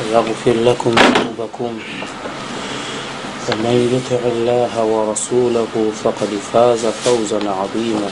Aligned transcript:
ويغفر 0.00 0.52
لكم 0.52 0.90
ذنوبكم 0.90 1.78
ومن 3.48 3.76
يطع 3.94 4.22
الله 4.26 4.84
ورسوله 4.84 5.92
فقد 6.04 6.30
فاز 6.52 6.86
فوزا 6.86 7.40
عظيما. 7.50 8.10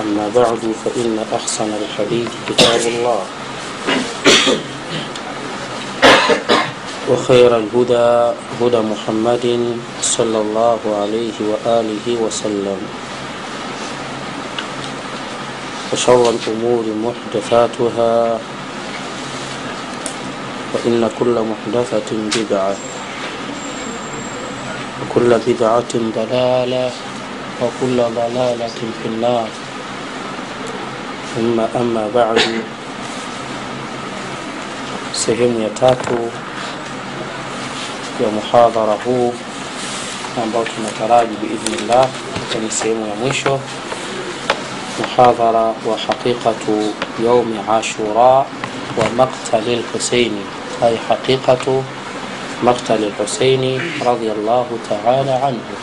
أما 0.00 0.30
بعد 0.36 0.62
فإن 0.84 1.18
أحسن 1.34 1.70
الحديث 1.82 2.28
كتاب 2.48 2.80
الله 2.80 3.22
وخير 7.10 7.56
الهدى 7.56 8.32
هدى 8.60 8.80
محمد 8.92 9.46
صلى 10.02 10.38
الله 10.40 10.80
عليه 11.00 11.36
وآله 11.50 12.06
وسلم. 12.22 12.80
وشر 15.92 16.30
الأمور 16.30 16.84
محدثاتها 17.06 18.38
فإن 20.84 21.10
كل 21.18 21.34
محدثة 21.50 22.10
بدعة 22.10 22.76
وكل 25.02 25.38
بدعة 25.46 25.92
ضلالة 25.94 26.90
وكل 27.62 27.96
ضلالة 27.96 28.68
في 29.02 29.06
النار. 29.06 29.48
ثم 31.36 31.60
أما 31.60 32.10
بعد 32.14 32.40
سهم 35.14 35.62
يتاكو 35.62 36.20
يا 38.20 38.28
محاضرة 38.36 38.98
هو 39.08 39.30
أنبوت 40.44 40.68
متراج 40.84 41.28
بإذن 41.42 41.74
الله 41.80 42.08
وكان 42.50 42.70
سهم 42.70 43.06
يمشو 43.24 43.56
محاضرة 45.00 45.74
وحقيقة 45.86 46.64
يوم 47.20 47.64
عاشوراء 47.68 48.46
ومقتل 48.98 49.66
الحسيني 49.78 50.61
ay 50.82 50.96
haqiqatu 51.08 51.84
maktali 52.62 53.06
lhuseini 53.18 53.80
radiallahu 54.04 54.78
taala 54.88 55.42
anhu 55.42 55.74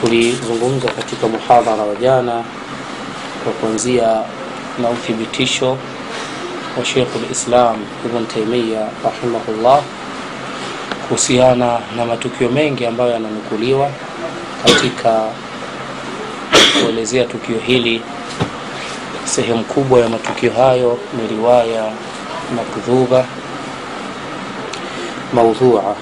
tulizungumza 0.00 0.88
katika 0.88 1.28
muhadhara 1.28 1.82
wa 1.82 1.94
jana 1.94 2.44
kwa 3.44 3.52
kuanzia 3.52 4.22
na 4.82 4.88
uthibitisho 4.90 5.78
wa 6.78 6.84
Sheikh 6.84 7.08
lislam 7.28 7.76
Ibn 8.04 8.26
rahimahullah 9.04 9.80
kuhusiana 11.08 11.78
na 11.96 12.04
matukio 12.04 12.48
mengi 12.48 12.86
ambayo 12.86 13.10
yananukuliwa 13.10 13.90
katika 14.64 15.24
kuelezea 16.82 17.24
tukio 17.24 17.58
hili. 17.58 18.02
Sehemu 19.24 19.64
kubwa 19.64 20.00
ya 20.00 20.08
matukio 20.08 20.52
hayo 20.52 20.98
ni 21.16 21.36
riwaya 21.36 21.92
makdhuba 22.56 23.24
maudhua, 25.32 25.94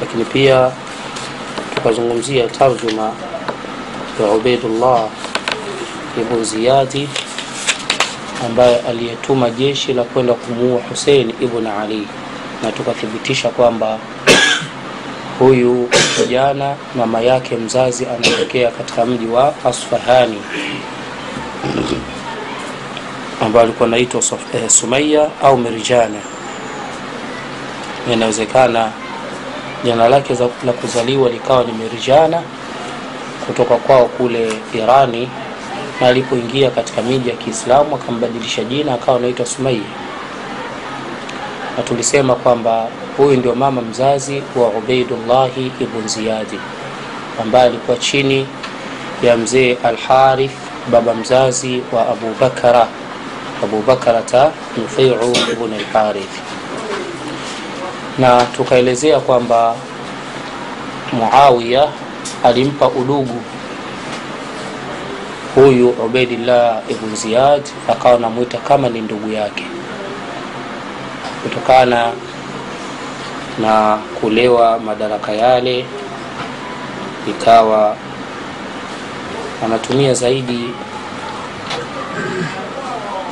lakini 0.00 0.24
pia 0.24 0.70
tukazungumzia 1.74 2.48
tarjuma 2.48 3.12
ya 4.22 4.30
Ubaidullah 4.30 5.08
ibn 6.20 6.44
Ziyadi 6.44 7.08
ambaye 8.46 8.78
aliyetuma 8.80 9.50
jeshi 9.50 9.92
la 9.92 10.02
kwenda 10.04 10.34
kumuua 10.34 10.80
Hussein 10.90 11.30
ibn 11.40 11.66
Ali, 11.66 12.08
na 12.62 12.72
tukathibitisha 12.72 13.48
kwamba 13.48 13.98
huyu 15.38 15.88
kijana 16.16 16.74
mama 16.96 17.20
yake 17.20 17.56
mzazi 17.56 18.06
anatokea 18.06 18.70
katika 18.70 19.06
mji 19.06 19.26
wa 19.26 19.54
Asfahani 19.64 20.42
ambayo 23.44 23.64
alikuwa 23.64 23.86
anaitwa 23.88 24.20
eh, 24.54 24.68
Sumaya 24.70 25.28
au 25.42 25.58
Mirjana. 25.58 26.18
Inawezekana 28.12 28.90
jina 29.84 30.08
lake 30.08 30.34
la 30.66 30.72
kuzaliwa 30.72 31.30
likawa 31.30 31.64
ni 31.64 31.72
Mirjana 31.72 32.42
kutoka 33.46 33.76
kwao 33.76 34.06
kule 34.06 34.52
Irani 34.74 35.28
na 36.00 36.06
alipoingia 36.08 36.70
katika 36.70 37.02
miji 37.02 37.28
ya 37.28 37.36
Kiislamu 37.36 37.94
akambadilisha 37.96 38.64
jina 38.64 38.94
akawa 38.94 39.18
anaitwa 39.18 39.46
Sumaya, 39.46 39.78
na 41.76 41.82
tulisema 41.82 42.34
kwamba 42.34 42.88
huyu 43.16 43.36
ndio 43.36 43.54
mama 43.54 43.82
mzazi 43.82 44.42
wa 44.56 44.68
Ubaidullahi 44.68 45.72
ibn 45.80 46.08
Ziyadi 46.08 46.58
ambaye 47.42 47.64
alikuwa 47.66 47.96
chini 47.96 48.46
ya 49.22 49.36
mzee 49.36 49.76
Alharith, 49.84 50.52
baba 50.92 51.14
mzazi 51.14 51.82
wa 51.92 52.08
Abu 52.08 52.34
Bakara 52.40 52.86
Abu 53.64 53.82
Bakarata 53.82 54.52
Nufaiu 54.76 55.32
ibn 55.52 55.72
Alharith, 55.74 56.36
na 58.18 58.44
tukaelezea 58.56 59.20
kwamba 59.20 59.74
Muawiya 61.12 61.88
alimpa 62.44 62.88
udugu 62.88 63.40
huyu 65.54 65.88
Ubaidillah 65.90 66.82
ibn 66.88 67.16
Ziyad 67.16 67.62
akawa 67.88 68.18
namwita 68.18 68.58
kama 68.58 68.88
ni 68.88 69.00
ndugu 69.00 69.32
yake, 69.32 69.64
kutokana 71.42 72.12
na 73.60 73.98
kulewa 74.20 74.78
madaraka 74.78 75.32
yale, 75.32 75.86
ikawa 77.30 77.96
anatumia 79.64 80.14
zaidi 80.14 80.70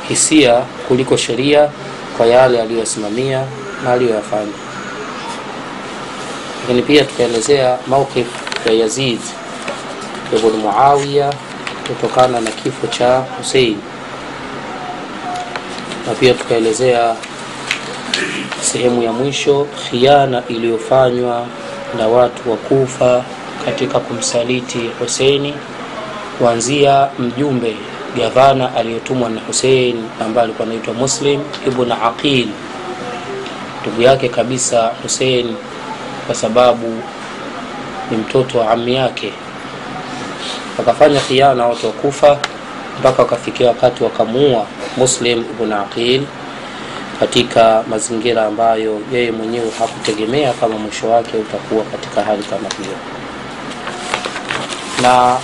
hisia 0.09 0.61
kuliko 0.87 1.17
sheria 1.17 1.69
kwa 2.17 2.25
yale 2.27 2.61
aliyoyasimamia 2.61 3.43
na 3.83 3.91
aliyoyafanya. 3.93 4.51
Lakini 6.61 6.81
pia 6.81 7.03
tukaelezea 7.05 7.77
mauqif 7.87 8.27
ya 8.65 8.73
Yazid 8.73 9.19
ibn 10.37 10.57
Muawiya 10.57 11.33
kutokana 11.87 12.41
na 12.41 12.51
kifo 12.51 12.87
cha 12.87 13.23
Hussein, 13.37 13.77
na 16.07 16.13
pia 16.13 16.33
tukaelezea 16.33 17.15
sehemu 18.61 19.03
ya 19.03 19.11
mwisho 19.13 19.67
khiana 19.89 20.43
iliyofanywa 20.47 21.45
na 21.97 22.07
watu 22.07 22.51
wa 22.51 22.57
Kufa 22.57 23.23
katika 23.65 23.99
kumsaliti 23.99 24.89
Huseini, 24.99 25.53
kuanzia 26.39 27.07
mjumbe 27.19 27.75
gavana 28.17 28.75
aliyotumwa 28.75 29.29
na 29.29 29.41
Hussein 29.41 30.03
ambaye 30.25 30.45
alikuwa 30.45 30.67
anaitwa 30.67 30.93
Muslim 30.93 31.41
ibn 31.67 31.91
Aqil, 31.91 32.47
ndugu 33.81 34.01
yake 34.01 34.29
kabisa 34.29 34.91
Hussein, 35.03 35.55
kwa 36.25 36.35
sababu 36.35 36.87
ni 38.11 38.17
mtoto 38.17 38.57
wa 38.59 38.71
ammi 38.71 38.95
yake 38.95 39.33
wakafanya 40.77 41.19
khiana 41.19 41.67
watu 41.67 41.85
wa 41.87 41.91
Kufa 41.93 42.37
mpaka 42.99 43.21
wakafikia 43.23 43.67
wakati 43.67 44.03
wakamuua 44.03 44.65
Muslim 44.97 45.39
ibn 45.39 45.73
Aqil 45.73 46.21
katika 47.19 47.83
mazingira 47.89 48.45
ambayo 48.45 48.99
yeye 49.13 49.31
mwenyewe 49.31 49.65
hakutegemea 49.79 50.53
kama 50.53 50.77
mwisho 50.77 51.09
wake 51.09 51.37
utakuwa 51.37 51.83
katika 51.83 52.23
hali 52.23 52.43
kama 52.43 52.69
hiyo. 52.77 52.95
Na 55.01 55.37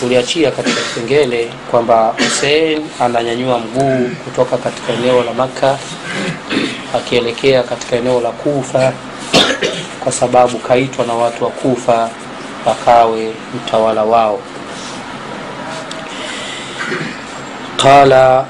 tuliachia 0.00 0.50
katika 0.50 0.80
kipengele 0.80 1.48
kwamba 1.70 2.14
Hussein 2.18 2.82
ananyanyua 3.00 3.58
mguu 3.58 4.08
kutoka 4.24 4.56
katika 4.56 4.92
eneo 4.92 5.24
la 5.24 5.34
Makka 5.34 5.78
akielekea 6.96 7.62
katika 7.62 7.96
eneo 7.96 8.20
la 8.20 8.30
Kufa 8.30 8.92
kwa 10.04 10.12
sababu 10.12 10.58
kaitwa 10.58 11.06
na 11.06 11.12
watu 11.14 11.44
wa 11.44 11.50
Kufa 11.50 12.10
akawe 12.66 13.32
mtawala 13.54 14.02
wao. 14.04 14.38
Qala 17.76 18.44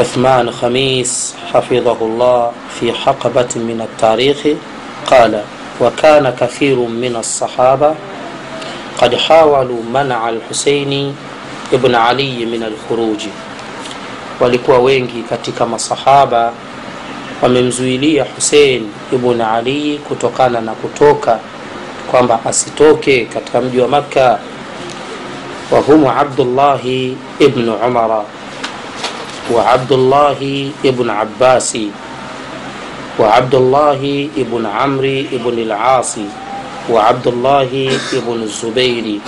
Uthman 0.00 0.50
Khamis 0.52 1.34
hafidhahu 1.52 2.08
llah 2.18 2.50
fi 2.80 2.90
haqabatin 2.90 3.62
min 3.64 3.80
at-tarikh 3.80 4.56
qala 5.08 5.42
wa 5.80 5.90
kana 5.90 6.32
kathirun 6.32 6.92
min 6.92 7.16
as-sahaba 7.16 7.94
قد 8.98 9.14
hawalu 9.14 9.82
mana 9.92 10.24
alhuseini 10.24 11.14
ibn 11.72 11.94
aliyi 11.94 12.46
min 12.46 12.62
alkhuruji 12.62 13.28
walikuwa 14.40 14.78
wengi 14.78 15.22
katika 15.22 15.66
masahaba 15.66 16.52
wamemzuilia 17.42 18.26
husein 18.34 18.88
ibn 19.12 19.40
aliyi 19.40 19.98
kutokana 19.98 20.60
na 20.60 20.72
kutoka 20.72 21.38
kwamba 22.10 22.40
asitoke 22.44 23.24
katika 23.24 23.60
mji 23.60 23.80
wa 23.80 23.88
makka. 23.88 24.38
Wahumu 25.70 26.10
abdullahi 26.10 27.16
ibnu 27.38 27.74
umara 27.74 28.24
wa 29.54 29.66
abdullahi 29.72 30.72
ibn 30.82 31.10
abbasi 31.10 31.90
wa 33.18 33.34
abdullahi 33.34 34.30
ibn 34.36 34.66
amri 34.66 35.20
ibn 35.20 35.68
lasi 35.68 36.24
وعبد 36.89 37.27
الله 37.27 37.99
ابن 38.13 38.43
الزبير 38.43 39.19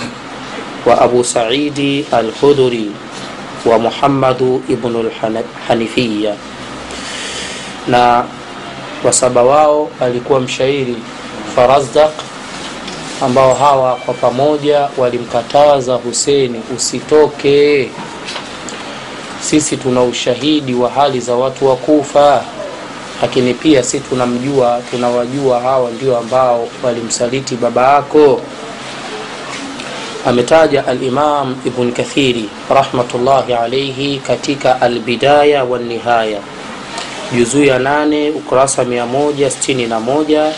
وأبو 0.86 1.22
سعيد 1.22 2.04
الخدري 2.14 2.90
ومحمد 3.66 4.60
ابن 4.70 4.94
الحنفية 5.06 6.34
na 7.88 8.24
wasaba 9.04 9.42
wao 9.42 9.90
alikuwa 10.00 10.40
mshairi 10.40 10.96
farazdak 11.56 12.10
ambao 13.22 13.54
hawa 13.54 13.94
kwa 13.96 14.14
pamoja 14.14 14.88
walimkataza 14.98 15.94
huseni 15.94 16.60
usitoke 16.76 17.90
sisi 19.40 19.76
tuna 19.76 20.02
ushahidi 20.02 20.74
wa 20.74 20.90
hali 20.90 21.20
za 21.20 21.34
watu 21.34 21.68
wa 21.68 21.76
kufa 21.76 22.42
lakini 23.21 23.53
pia 23.53 23.83
si 23.83 23.99
tunamjua 23.99 24.81
tunawajua 24.91 25.59
hawa 25.59 25.91
ndio 25.91 26.17
ambao 26.17 26.67
walimsaliti 26.83 27.55
baba 27.55 27.93
yako. 27.93 28.41
Ametaja 30.25 30.87
alimam 30.87 31.55
ibn 31.65 31.91
kathiri 31.91 32.49
rahmatullahi 32.69 33.53
alaihi 33.53 34.17
katika 34.19 34.81
albidaya 34.81 35.63
wanihaya 35.63 36.39
juzuu 37.35 37.63
ya 37.63 37.79
8 37.79 38.29
ukurasa 38.29 38.83
161 38.83 40.51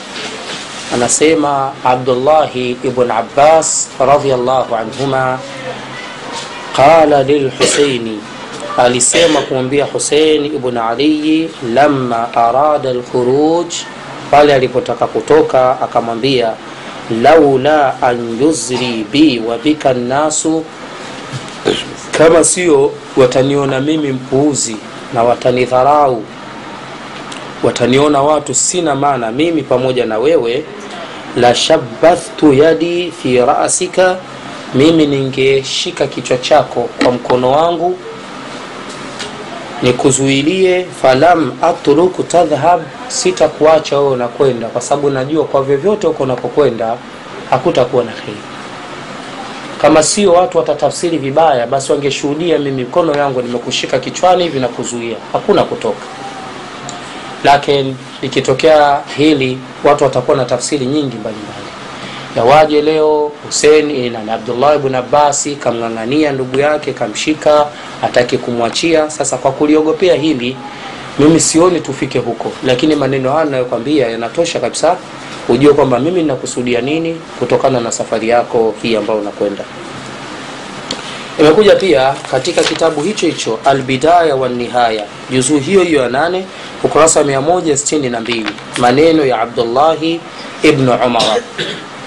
anasema 0.93 1.71
abdullahi 1.85 2.77
ibn 2.83 3.11
abbas 3.11 3.89
radiallahu 3.99 4.75
anhuma 4.75 5.39
qala 6.75 7.23
lilhuseini 7.23 8.19
alisema 8.77 9.41
kumwambia 9.41 9.85
husein 9.85 10.45
ibn 10.45 10.77
aliyi 10.77 11.49
lama 11.73 12.33
arada 12.35 12.93
lkhuruj 12.93 13.73
pale 14.31 14.53
alipotaka 14.53 15.07
kutoka 15.07 15.81
akamwambia 15.81 16.53
laula 17.21 18.01
an 18.01 18.37
yuzri 18.41 19.05
bi 19.11 19.39
wa 19.47 19.57
bika 19.57 19.93
nnasu 19.93 20.63
kama 22.17 22.43
sio 22.43 22.91
wataniona 23.17 23.79
mimi 23.81 24.11
mpuuzi 24.11 24.77
na 25.13 25.23
watanidharau. 25.23 26.23
Wataniona 27.63 28.21
watu 28.21 28.53
sina 28.53 28.95
maana 28.95 29.31
mimi 29.31 29.63
pamoja 29.63 30.05
na 30.05 30.17
wewe. 30.19 30.63
La 31.37 31.55
shabathtu 31.55 32.53
yadi 32.53 33.13
fi 33.23 33.37
rasika 33.37 34.17
mimi 34.75 35.05
ningeshika 35.07 36.07
kichwa 36.07 36.37
chako 36.37 36.89
kwa 37.03 37.11
mkono 37.11 37.51
wangu 37.51 37.97
nikuzuilie 39.81 40.85
falam 41.01 41.51
atruku 41.61 42.23
tadhhab 42.23 42.81
sitakuacha 43.07 43.99
wewe 43.99 44.11
unakwenda. 44.11 44.67
Kwa 44.67 44.81
sababu 44.81 45.09
najua 45.09 45.45
kwa 45.45 45.63
vyovyote 45.63 46.07
huko 46.07 46.23
unakokwenda 46.23 46.97
hakutakuwa 47.49 48.03
na 48.03 48.11
kheri. 48.11 48.37
Kama 49.81 50.03
sio 50.03 50.33
watu 50.33 50.57
watatafsiri 50.57 51.17
vibaya 51.17 51.67
basi 51.67 51.91
wangeshuhudia 51.91 52.57
mimi 52.59 52.71
mikono 52.71 53.13
yangu 53.17 53.41
nimekushika 53.41 53.99
kichwani 53.99 54.43
hivi 54.43 54.59
na 54.59 54.67
kuzuia. 54.67 55.15
Hakuna 55.33 55.63
kutoka. 55.63 56.05
Lakini 57.43 57.95
ikitokea 58.21 58.99
hili 59.17 59.59
watu 59.83 60.03
watakuwa 60.03 60.37
na 60.37 60.45
tafsiri 60.45 60.85
nyingi 60.85 61.17
mbalimbali 61.17 61.64
yawaje 62.35 62.81
leo 62.81 63.31
husein 63.45 64.11
na 64.25 64.33
abdullah 64.33 64.75
ibn 64.75 64.95
abasi 64.95 65.55
kamng'ang'ania 65.55 66.31
ndugu 66.31 66.59
yake 66.59 66.93
kamshika 66.93 67.67
ataki 68.01 68.37
kumwachia. 68.37 69.09
Sasa 69.09 69.37
kwa 69.37 69.51
kuliogopea 69.51 70.15
hili 70.15 70.57
mimi 71.19 71.39
sioni 71.39 71.79
tufike 71.81 72.19
huko. 72.19 72.51
Lakini 72.65 72.95
maneno 72.95 73.31
hayo 73.31 73.45
nayokwambia 73.49 74.07
yanatosha 74.07 74.59
kabisa 74.59 74.95
ujue 75.49 75.73
kwamba 75.73 75.99
mimi 75.99 76.21
ninakusudia 76.21 76.81
nini 76.81 77.21
kutokana 77.39 77.79
na 77.79 77.91
safari 77.91 78.29
yako 78.29 78.75
hii 78.81 78.95
ambayo 78.95 79.19
unakwenda. 79.19 79.63
Imekuja 81.39 81.75
pia 81.75 82.13
katika 82.31 82.63
kitabu 82.63 83.01
hicho 83.01 83.27
hicho 83.27 83.59
albidaya 83.65 84.35
wanihaya 84.35 85.05
juzuu 85.31 85.59
hiyo 85.59 85.83
hiyo 85.83 86.01
ya 86.01 86.09
nane 86.09 86.45
ukurasa 86.83 87.23
162 87.23 88.45
maneno 88.77 89.25
ya 89.25 89.41
abdullahi 89.41 90.19
ibnu 90.63 90.91
umara 91.05 91.35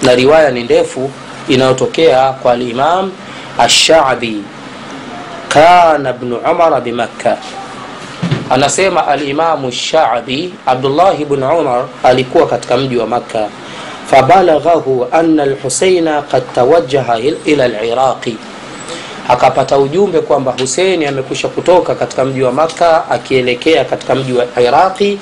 na 0.01 0.15
riwaya 0.15 0.51
ni 0.51 0.63
ndefu 0.63 1.11
inayotokea 1.47 2.31
kwa 2.33 2.51
alimam 2.51 3.11
ashabi 3.57 4.43
kana 5.47 6.13
bnu 6.13 6.35
umara 6.51 6.81
bimakka 6.81 7.37
anasema 8.49 9.07
alimamu 9.07 9.71
shabi 9.71 10.53
abdullahi 10.65 11.25
bnu 11.25 11.57
umar 11.59 11.85
alikuwa 12.03 12.47
katika 12.47 12.77
mji 12.77 12.97
wa 12.97 13.07
makka 13.07 13.47
fabalaghahu 14.11 15.07
ana 15.11 15.45
lhuseina 15.45 16.21
kad 16.21 16.43
tawajaha 16.55 17.19
ila 17.45 17.67
liraqi 17.67 18.37
akapata 19.29 19.77
ujumbe 19.77 20.19
kwamba 20.21 20.53
huseini 20.59 21.05
amekwisha 21.05 21.47
kutoka 21.47 21.95
katika 21.95 22.25
mji 22.25 22.43
wa 22.43 22.51
makka 22.51 23.09
akielekea 23.11 23.85
katika 23.85 24.15
mji 24.15 24.33
wa 24.33 24.45
iraqi 24.61 25.19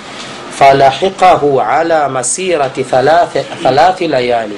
falahiqahu 0.60 1.62
ala 1.62 2.10
masirati 2.10 2.84
thalathi, 2.84 4.08
layali. 4.08 4.58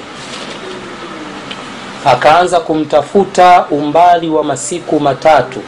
Akaanza 2.04 2.60
kumtafuta 2.60 3.64
umbali 3.70 4.28
wa 4.28 4.44
masiku 4.44 5.00
matatu. 5.00 5.62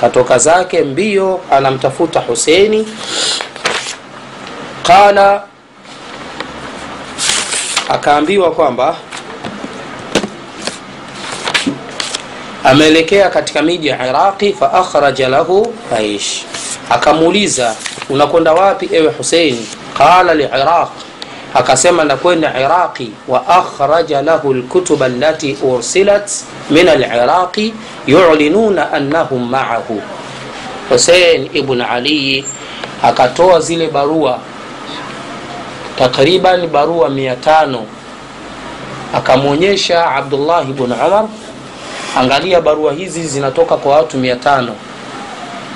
Katoka 0.00 0.38
zake 0.38 0.82
mbio 0.82 1.40
anamtafuta 1.50 2.20
huseini 2.20 2.88
qala 4.82 5.42
akaambiwa 7.88 8.50
kwamba 8.50 8.96
ameelekea 12.64 13.30
katika 13.30 13.62
miji 13.62 13.86
ya 13.88 14.06
iraqi 14.08 14.52
faakhraja 14.52 15.28
lahu 15.28 15.74
aish 15.96 16.44
akamuuliza 16.90 17.74
unakwenda 18.10 18.52
wapi 18.52 18.88
ewe 18.92 19.12
husein? 19.12 19.66
Qala 19.98 20.34
liiraq 20.34 20.88
akasema 21.54 22.04
nakwenda 22.04 22.60
iraqi 22.60 23.10
wa 23.28 23.48
akhraja 23.48 24.22
lahu 24.22 24.54
lkutuba 24.54 25.06
allati 25.06 25.56
ursilat 25.62 26.30
min 26.70 26.88
aliraqi 26.88 27.74
yulinuna 28.06 28.92
annahum 28.92 29.50
maahu. 29.50 30.02
Husein 30.88 31.50
ibn 31.52 31.80
aliyi 31.80 32.44
akatoa 33.02 33.60
zile 33.60 33.88
barua 33.88 34.38
takriban 35.98 36.66
barua 36.66 37.08
mia 37.10 37.36
akamwonyesha 39.14 40.06
abdullahi 40.10 40.72
bnu 40.72 40.94
umar 40.94 41.24
angalia 42.16 42.60
barua 42.60 42.92
hizi 42.92 43.26
zinatoka 43.26 43.76
kwa 43.76 43.96
watu 43.96 44.18
mia 44.18 44.36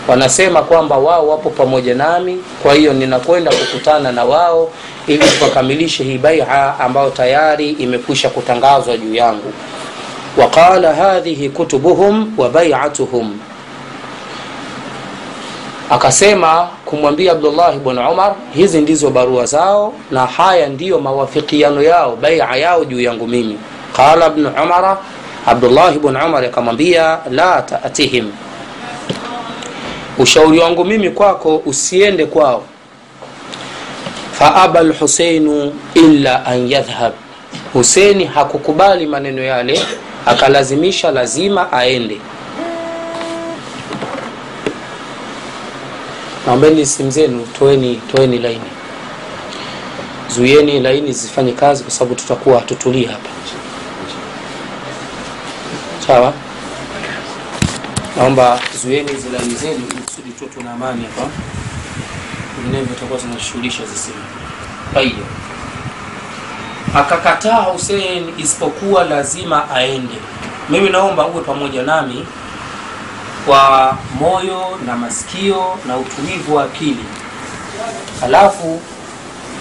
wanasema 0.09 0.63
kwamba 0.63 0.97
wao 0.99 1.29
wapo 1.29 1.51
pamoja 1.51 1.95
nami 1.95 2.39
kwa 2.63 2.75
hiyo 2.75 2.93
ninakwenda 2.93 3.51
kukutana 3.51 4.13
na 4.13 4.25
wao 4.25 4.71
ili 5.07 5.25
tukakamilishe 5.29 6.05
hii 6.05 6.19
baia 6.19 6.79
ambayo 6.81 7.11
tayari 7.11 7.71
imekwisha 7.71 8.29
kutangazwa 8.31 8.97
juu 8.97 9.15
yangu. 9.15 9.53
Waqala 10.37 10.95
hadhihi 10.95 11.49
kutubuhum 11.49 12.35
wa 12.39 12.49
baiatuhum. 12.49 13.39
Akasema 15.91 16.69
kumwambia 16.85 17.33
abdullahi 17.33 17.79
bn 17.79 17.99
umar 17.99 18.35
hizi 18.55 18.81
ndizo 18.81 19.11
barua 19.11 19.47
zao 19.47 19.93
na 20.11 20.27
haya 20.27 20.69
ndiyo 20.69 20.99
mawafikiano 21.01 21.83
yao 21.83 22.17
baia 22.17 22.45
yao 22.57 22.85
juu 22.85 23.01
yangu 23.01 23.27
mimi. 23.27 23.59
Qala 23.97 24.31
bnu 24.31 24.53
umara 24.63 24.99
abdullahi 25.47 25.99
bn 25.99 26.17
umar 26.17 26.45
akamwambia 26.45 27.19
la 27.31 27.63
tatihim 27.63 28.33
ushauri 30.21 30.59
wangu 30.59 30.85
mimi 30.85 31.11
kwako 31.11 31.63
usiende 31.67 32.27
kwao. 32.27 32.65
Faaba 34.33 34.83
lhuseinu 34.83 35.75
illa 35.95 36.47
an 36.47 36.71
yadhhab. 36.71 37.13
Huseni 37.73 38.25
hakukubali 38.25 39.07
maneno 39.07 39.43
yale 39.43 39.81
akalazimisha 40.27 41.11
lazima 41.11 41.73
aende. 41.73 42.21
Naombeni 46.47 46.87
simu 46.87 47.11
zenu 47.11 47.47
toeni 47.59 48.01
toeni 48.13 48.39
laini. 48.39 48.71
Zuieni 50.29 50.81
laini 50.81 51.13
zifanye 51.13 51.53
kazi 51.53 51.83
kwa 51.83 51.93
sababu 51.93 52.15
tutakuwa 52.15 52.59
hatutulii 52.61 53.05
hapa. 53.05 53.29
Sawa? 56.07 56.33
Naomba 58.17 58.61
zuieni 58.83 59.11
hizi 59.13 59.29
zenu 59.57 60.00
tu 60.41 60.47
tuna 60.55 60.73
amani 60.73 61.05
hapa. 61.05 61.29
Vinginevyo 62.57 62.95
tutakuwa 62.95 63.19
tunashughulisha 63.21 63.85
zisimu 63.87 64.25
tayib 64.95 65.17
akakataa 66.97 67.57
husein 67.63 68.33
isipokuwa 68.39 69.05
lazima 69.05 69.71
aende. 69.71 70.15
Mimi 70.69 70.91
naomba 70.91 71.27
uwe 71.27 71.43
pamoja 71.43 71.83
nami 71.83 72.27
kwa 73.47 73.97
moyo 74.21 74.79
na 74.87 74.97
masikio 74.97 75.79
na 75.87 75.97
utulivu 75.97 76.55
wa 76.57 76.65
akili. 76.65 77.05
Alafu 78.25 78.81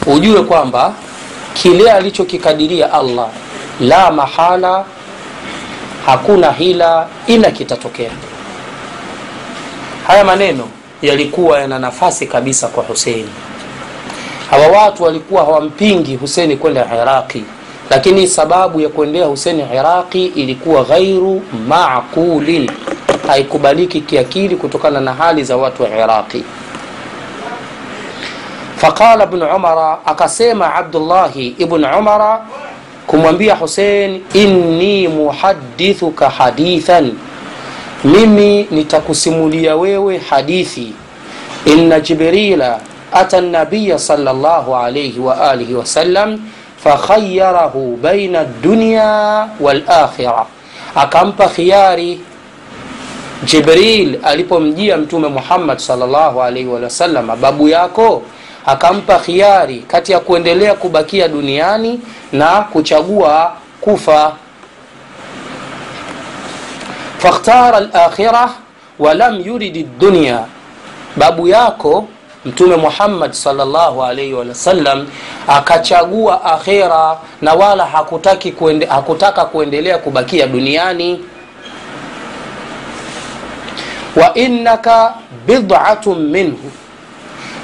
ujue 0.08 0.44
kwamba 0.44 0.94
kile 1.54 1.92
alichokikadiria 1.92 2.94
allah 2.94 3.28
la 3.80 4.12
mahala 4.12 4.86
hakuna 6.06 6.52
hila 6.52 7.08
ila 7.28 7.52
kitatokea 7.52 8.12
haya 10.10 10.24
maneno 10.26 10.68
yalikuwa 11.02 11.60
yana 11.60 11.80
nafasi 11.80 12.28
kabisa 12.28 12.68
kwa 12.68 12.84
huseini 12.84 13.30
hawa 14.50 14.68
watu 14.68 15.04
walikuwa 15.04 15.46
hawampingi 15.46 16.16
huseni 16.16 16.58
kwenda 16.58 16.86
iraqi 17.02 17.44
lakini 17.90 18.28
sababu 18.28 18.82
ya 18.82 18.90
kuendea 18.90 19.26
huseni 19.26 19.66
iraqi 19.74 20.26
ilikuwa 20.26 20.84
ghairu 20.84 21.42
maqulin. 21.68 22.72
Haikubaliki 23.28 24.02
kiakili 24.02 24.56
kutokana 24.56 25.00
na 25.02 25.14
hali 25.14 25.44
za 25.44 25.58
watu 25.58 25.84
wa 25.84 25.90
iraqi. 25.90 26.44
Faqala 28.78 29.26
bnu 29.26 29.56
umara 29.56 29.98
akasema 30.06 30.76
abdullahi 30.76 31.48
ibn 31.58 31.86
umara 32.00 32.42
kumwambia 33.08 33.56
husein 33.56 34.22
inni 34.34 35.08
muhadithuka 35.08 36.30
hadithan 36.30 37.12
mimi 38.04 38.68
nitakusimulia 38.72 39.76
wewe 39.76 40.18
hadithi? 40.18 40.94
Inna 41.66 42.00
jibrila 42.00 42.80
ata 43.14 43.42
nabiya 43.42 44.00
sala 44.00 44.34
llahu 44.34 44.76
alaihi 44.76 45.20
waalihi 45.20 45.74
wasallam 45.74 46.40
fakhayarahu 46.84 47.98
baina 48.02 48.46
dunya 48.46 49.48
walakhira 49.60 50.46
akampa 50.96 51.48
khiari 51.50 52.20
jibril 53.44 54.20
alipomjia 54.24 54.98
mtume 54.98 55.28
muhammad 55.28 55.78
salllahu 55.78 56.42
alaihi 56.42 56.68
wasallam 56.68 57.32
babu 57.42 57.68
yako. 57.70 58.24
Akampa 58.66 59.20
khiari 59.20 59.80
kati 59.88 60.12
ya 60.12 60.20
kuendelea 60.20 60.74
kubakia 60.76 61.28
duniani 61.28 62.00
na 62.32 62.62
kuchagua 62.62 63.52
kufa 63.82 64.36
fakhtara 67.20 67.80
lakhira 67.80 68.50
walam 69.00 69.42
yuridi 69.42 69.84
dunya 69.84 70.46
babu 71.16 71.48
yako 71.48 72.08
mtume 72.46 72.76
muhammad 72.76 73.32
salllahu 73.32 74.04
alaihi 74.04 74.34
wasallam 74.34 75.08
akachagua 75.48 76.44
akhira 76.46 77.18
na 77.42 77.54
wala 77.54 77.86
hakutaki 77.86 78.52
kuende, 78.52 78.86
hakutaka 78.86 79.46
kuendelea 79.46 79.98
kubakia 79.98 80.48
duniani 80.48 81.20
wa 84.16 84.34
innaka 84.34 85.14
bid'atun 85.48 86.20
minhu 86.20 86.72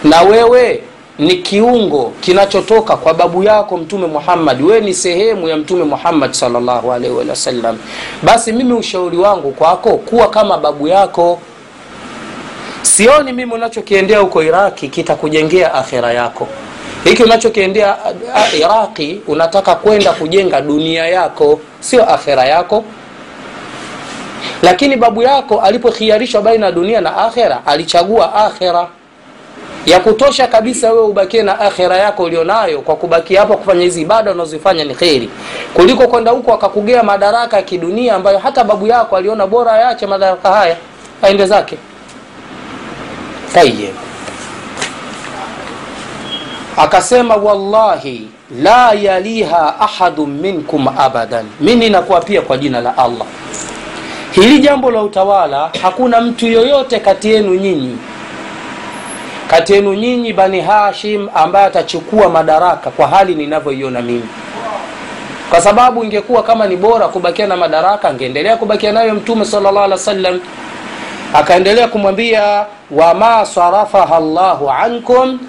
na 0.03 0.21
wewe 0.21 0.83
ni 1.19 1.35
kiungo 1.35 2.13
kinachotoka 2.21 2.97
kwa 2.97 3.13
babu 3.13 3.43
yako 3.43 3.77
mtume 3.77 4.07
muhammad. 4.07 4.61
Wewe 4.61 4.79
ni 4.81 4.93
sehemu 4.93 5.47
ya 5.49 5.57
mtume 5.57 5.83
muhammad 5.83 6.31
salllahu 6.33 6.93
basi 8.23 8.51
mimi 8.53 8.73
ushauri 8.73 9.17
wangu 9.17 9.51
kwako 9.51 9.97
kuwa 9.97 10.29
kama 10.29 10.57
babu 10.57 10.87
yako. 10.87 11.39
Sioni 12.81 13.33
mimi 13.33 13.53
unachokiendea 13.53 14.19
huko 14.19 14.43
iraki 14.43 14.87
kitakujengea 14.87 15.73
akhira 15.73 16.13
yako. 16.13 16.47
Hiki 17.03 17.23
unachokiendea 17.23 17.97
iraqi 18.57 19.21
unataka 19.27 19.75
kwenda 19.75 20.11
kujenga 20.13 20.61
dunia 20.61 21.07
yako 21.07 21.59
sio 21.79 22.09
akhira 22.13 22.45
yako. 22.45 22.83
Lakini 24.61 24.95
babu 24.95 25.21
yako 25.21 25.61
alipokhiarishwa 25.61 26.41
baina 26.41 26.65
ya 26.65 26.71
dunia 26.71 27.01
na 27.01 27.17
akhera 27.17 27.61
alichagua 27.65 28.33
akhira 28.35 28.87
ya 29.85 29.99
kutosha 29.99 30.47
kabisa 30.47 30.91
wewe 30.93 31.05
ubakie 31.05 31.43
na 31.43 31.59
akhira 31.59 31.97
yako 31.97 32.23
ulionayo 32.23 32.81
kwa 32.81 32.95
kubakia 32.95 33.39
hapo 33.39 33.57
kufanya 33.57 33.81
hizi 33.81 34.01
ibada 34.01 34.31
unazofanya 34.31 34.83
ni 34.83 34.95
kheri. 34.95 35.29
Kuliko 35.73 36.07
kwenda 36.07 36.31
huko 36.31 36.53
akakugea 36.53 37.03
madaraka 37.03 37.57
ya 37.57 37.63
kidunia 37.63 38.15
ambayo 38.15 38.37
hata 38.39 38.63
babu 38.63 38.87
yako 38.87 39.17
aliona 39.17 39.47
bora 39.47 39.71
ayache 39.71 40.07
madaraka 40.07 40.49
haya 40.51 40.77
aende 41.21 41.45
zake. 41.45 41.77
Tayeb 43.53 43.93
akasema 46.77 47.35
wallahi 47.35 48.27
la 48.61 48.93
yaliha 48.93 49.79
ahadu 49.79 50.27
minkum 50.27 50.87
abadan. 50.87 51.45
Mi 51.61 51.75
ninakuwa 51.75 52.21
pia 52.21 52.41
kwa 52.41 52.57
jina 52.57 52.81
la 52.81 52.97
allah. 52.97 53.27
Hili 54.31 54.59
jambo 54.59 54.91
la 54.91 55.03
utawala 55.03 55.69
hakuna 55.81 56.21
mtu 56.21 56.47
yoyote 56.47 56.99
kati 56.99 57.31
yenu 57.31 57.55
nyinyi 57.55 57.97
kati 59.47 59.73
yenu 59.73 59.93
nyinyi 59.93 60.33
bani 60.33 60.61
hashim 60.61 61.29
ambaye 61.35 61.65
atachukua 61.65 62.29
madaraka 62.29 62.89
kwa 62.89 63.07
hali 63.07 63.35
ninavyoiona 63.35 64.01
mimi. 64.01 64.29
Kwa 65.49 65.61
sababu 65.61 66.03
ingekuwa 66.03 66.43
kama 66.43 66.67
ni 66.67 66.75
bora 66.75 67.07
kubakia 67.07 67.47
na 67.47 67.57
madaraka 67.57 68.09
angeendelea 68.09 68.57
kubakia 68.57 68.91
nayo 68.91 69.13
mtume 69.15 69.45
salllah 69.45 69.99
akaendelea 71.33 71.87
kumwambia 71.87 72.65
wama 72.91 73.45
sarafaha 73.45 74.19
llahu 74.19 74.71
ankum. 74.71 75.39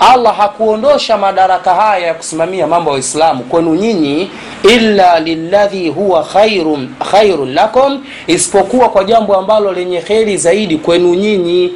Allah 0.00 0.36
hakuondosha 0.36 1.18
madaraka 1.18 1.74
haya 1.74 2.06
ya 2.06 2.14
kusimamia 2.14 2.66
mambo 2.66 2.90
ya 2.90 2.94
waislamu 2.94 3.44
kwenu 3.44 3.74
nyinyi 3.74 4.30
illa 4.62 5.20
liladhi 5.20 5.88
huwa 5.88 6.24
khairun, 6.24 6.88
khairun 7.10 7.54
lakum 7.54 8.04
isipokuwa 8.26 8.88
kwa 8.88 9.04
jambo 9.04 9.36
ambalo 9.36 9.72
lenye 9.72 10.00
kheri 10.00 10.36
zaidi 10.36 10.76
kwenu 10.76 11.14
nyinyi 11.14 11.72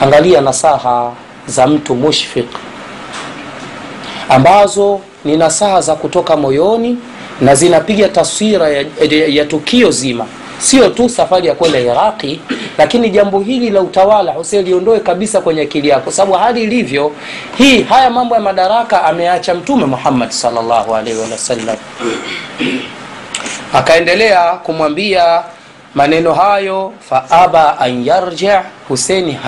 angalia 0.00 0.40
nasaha 0.40 1.12
za 1.46 1.66
mtu 1.66 1.94
mushfiq 1.94 2.46
ambazo 4.28 5.00
ni 5.24 5.36
nasaha 5.36 5.80
za 5.80 5.94
kutoka 5.94 6.36
moyoni 6.36 6.98
na 7.40 7.54
zinapiga 7.54 8.08
taswira 8.08 8.68
ya, 8.68 8.80
ya, 9.10 9.26
ya 9.28 9.44
tukio 9.44 9.90
zima. 9.90 10.26
Sio 10.58 10.88
tu 10.88 11.08
safari 11.08 11.46
ya 11.48 11.54
kwenda 11.54 11.78
iraqi 11.78 12.40
lakini 12.78 13.10
jambo 13.10 13.40
hili 13.40 13.70
la 13.70 13.80
utawala 13.80 14.32
hussein 14.32 14.64
liondoe 14.64 15.00
kabisa 15.00 15.40
kwenye 15.40 15.62
akili 15.62 15.88
yako 15.88 16.10
sababu 16.10 16.32
hali 16.32 16.62
ilivyo 16.62 17.12
hii 17.58 17.82
haya 17.82 18.10
mambo 18.10 18.34
ya 18.34 18.40
madaraka 18.40 19.04
ameacha 19.04 19.54
mtume 19.54 19.84
muhammad 19.84 20.30
salllahu 20.30 20.94
alaihi 20.96 21.18
wasallam. 21.32 21.76
Akaendelea 23.72 24.52
kumwambia 24.52 25.42
maneno 25.94 26.34
hayo 26.34 26.92
faaba 27.08 27.78
an 27.78 28.04
yarja 28.04 28.62
huseni 28.88 29.38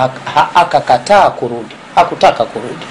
akakataa 0.55 1.31
kurudi 1.31 1.75
hakutaka 1.95 2.45
kurudi. 2.45 2.87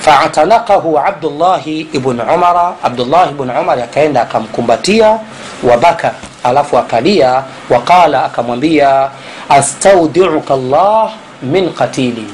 Faatanakahu 0.00 0.98
abdullahi 0.98 1.88
ibn 1.92 2.20
umara 2.20 2.74
abdullahi 2.82 3.30
ibn 3.30 3.50
umar 3.50 3.78
akaenda 3.82 4.22
akamkumbatia 4.22 5.18
wabaka 5.62 6.12
alafu 6.44 6.78
akalia 6.78 7.42
waqala 7.70 8.24
akamwambia 8.24 9.10
astaudiuka 9.48 10.56
llah 10.56 11.10
min 11.42 11.72
qatili. 11.72 12.26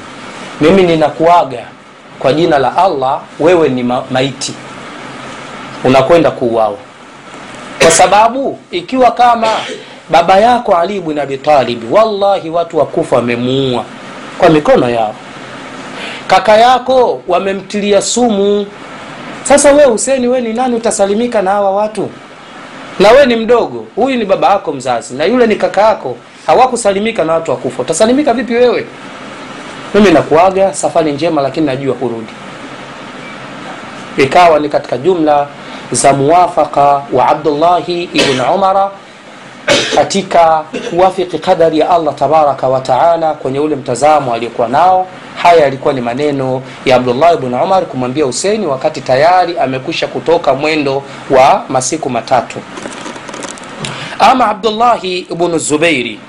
Mimi 0.61 0.83
ninakuaga 0.83 1.63
kwa 2.19 2.33
jina 2.33 2.57
la 2.59 2.77
allah 2.77 3.19
wewe 3.39 3.69
ni 3.69 3.83
ma- 3.83 4.03
maiti. 4.11 4.53
Unakwenda 5.83 6.31
kuuawa 6.31 6.77
kwa 7.85 7.91
sababu 7.91 8.59
ikiwa 8.71 9.11
kama 9.11 9.47
baba 10.09 10.39
yako 10.39 10.75
ali 10.77 10.99
bn 11.01 11.19
abi 11.19 11.37
talib 11.37 11.93
wallahi 11.93 12.49
watu 12.49 12.77
wakufa 12.77 13.15
wamemuua 13.15 13.83
kwa 14.37 14.49
mikono 14.49 14.89
yao. 14.89 15.15
Kaka 16.27 16.57
yako 16.57 17.21
wamemtilia 17.27 18.01
sumu. 18.01 18.65
Sasa 19.43 19.71
we 19.73 19.83
huseni 19.83 20.27
we 20.27 20.41
ni 20.41 20.53
nani? 20.53 20.75
Utasalimika 20.75 21.41
na 21.41 21.51
hawa 21.51 21.71
watu? 21.71 22.09
Na 22.99 23.11
we 23.11 23.25
ni 23.25 23.35
mdogo. 23.35 23.85
Huyu 23.95 24.17
ni 24.17 24.25
baba 24.25 24.49
yako 24.49 24.73
mzazi 24.73 25.13
na 25.15 25.25
yule 25.25 25.47
ni 25.47 25.55
kaka 25.55 25.81
yako. 25.81 26.17
Hawakusalimika 26.47 27.23
na 27.23 27.33
watu 27.33 27.51
wakufa 27.51 27.81
utasalimika 27.81 28.33
vipi 28.33 28.53
wewe? 28.53 28.85
Mimi 29.93 30.11
nakuaga 30.11 30.73
safari 30.73 31.11
njema 31.11 31.41
lakini 31.41 31.65
najua 31.65 31.95
hurudi 31.95 32.33
ikawa 34.17 34.59
ni 34.59 34.69
katika 34.69 34.97
jumla 34.97 35.47
za 35.91 36.13
muwafaka 36.13 37.01
wa 37.13 37.27
abdullahi 37.27 38.03
ibn 38.13 38.39
umara 38.55 38.91
katika 39.95 40.63
kuwafiki 40.89 41.39
qadari 41.39 41.79
ya 41.79 41.89
allah 41.89 42.15
tabaraka 42.15 42.67
wataala 42.67 43.33
kwenye 43.33 43.59
ule 43.59 43.75
mtazamo 43.75 44.33
aliyokuwa 44.33 44.67
nao. 44.67 45.07
Haya 45.43 45.61
yalikuwa 45.61 45.93
ni 45.93 46.01
maneno 46.01 46.61
ya 46.85 46.95
abdullah 46.95 47.33
ibn 47.33 47.53
umar 47.53 47.85
kumwambia 47.85 48.25
huseini 48.25 48.65
wakati 48.65 49.01
tayari 49.01 49.59
amekwisha 49.59 50.07
kutoka 50.07 50.53
mwendo 50.53 51.03
wa 51.29 51.63
masiku 51.69 52.09
matatu. 52.09 52.59
Ama 54.19 54.47
abdullahi 54.47 55.27
bnu 55.37 55.57
zubairi 55.57 56.19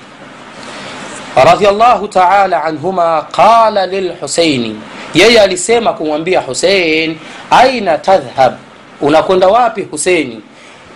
radiallahu 1.45 2.09
taala 2.09 2.65
anhuma 2.65 3.27
qala 3.33 3.87
lilhuseini 3.87 4.81
yeye 5.15 5.41
alisema 5.41 5.93
kumwambia 5.93 6.41
husein 6.41 7.19
aina 7.51 7.99
tadhhab 7.99 8.53
unakwenda 9.01 9.49
wapi 9.49 9.83
huseini 9.83 10.41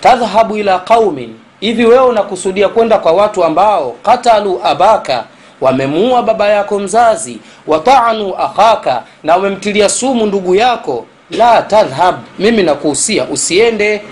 tadhhabu 0.00 0.56
ila 0.56 0.78
qaumin. 0.78 1.34
Hivi 1.60 1.86
wewe 1.86 2.04
unakusudia 2.06 2.68
kwenda 2.68 2.98
kwa 2.98 3.12
watu 3.12 3.44
ambao 3.44 3.96
katalu 4.02 4.60
abaka 4.64 5.24
wamemuua 5.60 6.22
baba 6.22 6.48
yako 6.48 6.78
mzazi 6.78 7.38
wataanu 7.66 8.34
akhaka 8.36 9.02
na 9.22 9.36
wamemtilia 9.36 9.88
sumu 9.88 10.26
ndugu 10.26 10.54
yako? 10.54 11.06
La 11.30 11.62
tadhhab 11.62 12.14
mimi 12.38 12.62
nakuhusia 12.62 13.24
usiende 13.24 14.02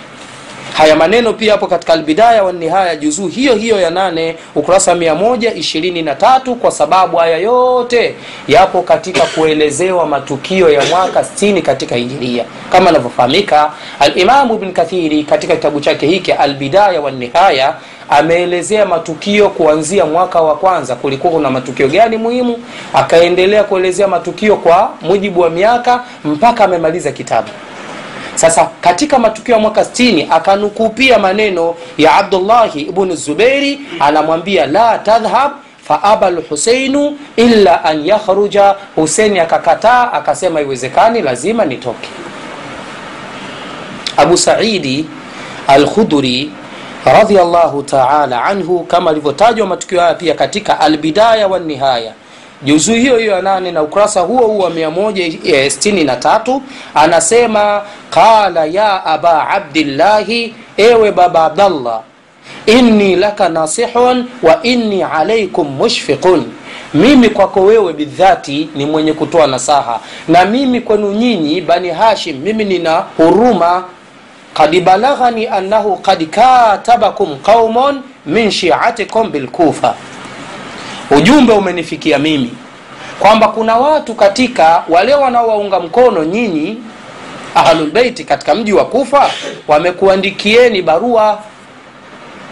haya 0.79 0.97
maneno 0.97 1.33
pia 1.33 1.53
hapo 1.53 1.67
katika 1.67 1.93
albidaya 1.93 2.45
wanihaya 2.45 2.97
juzuu 2.97 3.29
hiyo 3.29 3.55
hiyo 3.55 3.81
ya 3.81 3.91
nane 3.91 4.37
ukurasa 4.55 4.95
mia 4.95 5.15
moja 5.15 5.55
ishirini 5.55 6.03
na 6.03 6.15
tatu 6.15 6.55
kwa 6.55 6.71
sababu 6.71 7.17
haya 7.17 7.39
yote 7.39 8.15
yapo 8.49 8.83
katika 8.83 9.21
kuelezewa 9.23 10.07
matukio 10.07 10.71
ya 10.71 10.85
mwaka 10.85 11.21
60 11.21 11.63
katika 11.63 11.97
hijiria. 11.97 12.45
Kama 12.73 12.91
anavyofahamika 12.91 13.73
alimamu 14.01 14.55
ibn 14.55 14.73
kathiri 14.73 15.25
katika 15.25 15.57
kitabu 15.57 15.81
chake 15.81 16.07
hiki 16.07 16.33
albidaya 16.33 17.01
wanihaya 17.01 17.75
ameelezea 18.09 18.87
matukio 18.87 19.49
kuanzia 19.49 20.07
mwaka 20.07 20.41
wa 20.41 20.57
kwanza. 20.57 20.95
Kulikuwa 20.97 21.33
kuna 21.33 21.51
matukio 21.51 21.89
gani 21.89 22.17
muhimu? 22.17 22.59
Akaendelea 22.95 23.65
kuelezea 23.65 24.09
matukio 24.09 24.57
kwa 24.57 24.91
mujibu 25.03 25.41
wa 25.41 25.51
miaka 25.51 26.05
mpaka 26.25 26.65
amemaliza 26.65 27.13
kitabu 27.13 27.49
sasa 28.39 28.69
katika 28.81 29.19
matukio 29.19 29.55
ya 29.55 29.61
mwaka 29.61 29.81
60 29.83 30.27
akanukuu 30.31 30.89
pia 30.89 31.19
maneno 31.19 31.75
ya 31.99 32.15
abdullahi 32.15 32.81
ibnu 32.81 33.15
zubeiri 33.15 33.81
anamwambia 34.01 34.67
la 34.67 34.99
tadhhab 34.99 35.53
faaba 35.89 36.31
lhuseinu 36.31 37.19
illa 37.37 37.85
an 37.85 38.07
yakhruja. 38.07 38.75
Huseini 38.97 39.39
akakataa 39.41 40.13
akasema 40.13 40.61
iwezekani 40.61 41.23
lazima 41.23 41.65
nitoke. 41.65 42.09
Abu 44.17 44.37
saidi 44.37 45.07
alkhudhuri 45.67 46.51
radiallahu 47.05 47.83
taala 47.83 48.45
anhu 48.45 48.85
kama 48.85 49.11
alivyotajwa 49.11 49.67
matukio 49.67 50.01
haya 50.01 50.15
pia 50.15 50.35
katika 50.35 50.81
albidaya 50.81 51.49
wanihaya 51.49 52.13
juzuu 52.63 52.95
hiyo 52.95 53.17
hiyo 53.19 53.33
ya 53.33 53.43
nane 53.43 53.73
na 53.73 53.83
ukurasa 53.83 54.21
huo 54.21 54.47
huo 54.47 54.59
wa 54.59 54.71
163 54.71 56.61
anasema 56.95 57.83
qala 58.11 58.65
ya 58.65 59.05
aba 59.07 59.49
abdillahi 59.51 60.55
ewe 60.77 61.13
baba 61.13 61.45
abdallah 61.45 62.01
inni 62.67 63.17
laka 63.17 63.49
nasihun 63.49 64.27
wa 64.43 64.63
inni 64.63 65.03
alaikum 65.03 65.69
mushfiqun. 65.69 66.45
Mimi 66.95 67.29
kwako 67.29 67.61
wewe 67.61 67.93
bidhati 67.93 68.69
ni 68.75 68.87
mwenye 68.87 69.13
kutoa 69.13 69.47
nasaha 69.47 70.01
na 70.29 70.45
mimi 70.45 70.81
kwenu 70.81 71.13
nyinyi 71.13 71.61
bani 71.61 71.89
hashim 71.89 72.37
mimi 72.43 72.65
nina 72.65 73.05
huruma. 73.17 73.85
Kad 74.55 74.81
balaghani 74.85 75.47
annahu 75.47 75.97
kad 75.97 76.27
katabakum 76.31 77.37
qaumun 77.39 78.01
min 78.27 78.51
shiatikum 78.51 79.31
bilkufa 79.31 79.95
ujumbe 81.11 81.53
umenifikia 81.53 82.19
mimi 82.19 82.51
kwamba 83.21 83.49
kuna 83.49 83.77
watu 83.77 84.15
katika 84.15 84.85
wale 84.89 85.15
wanaowaunga 85.15 85.81
mkono 85.81 86.25
nyinyi 86.25 86.79
ahlulbeiti 87.55 88.25
katika 88.25 88.55
mji 88.55 88.73
wa 88.73 88.85
kufa 88.85 89.31
wamekuandikieni 89.69 90.83
barua 90.83 91.39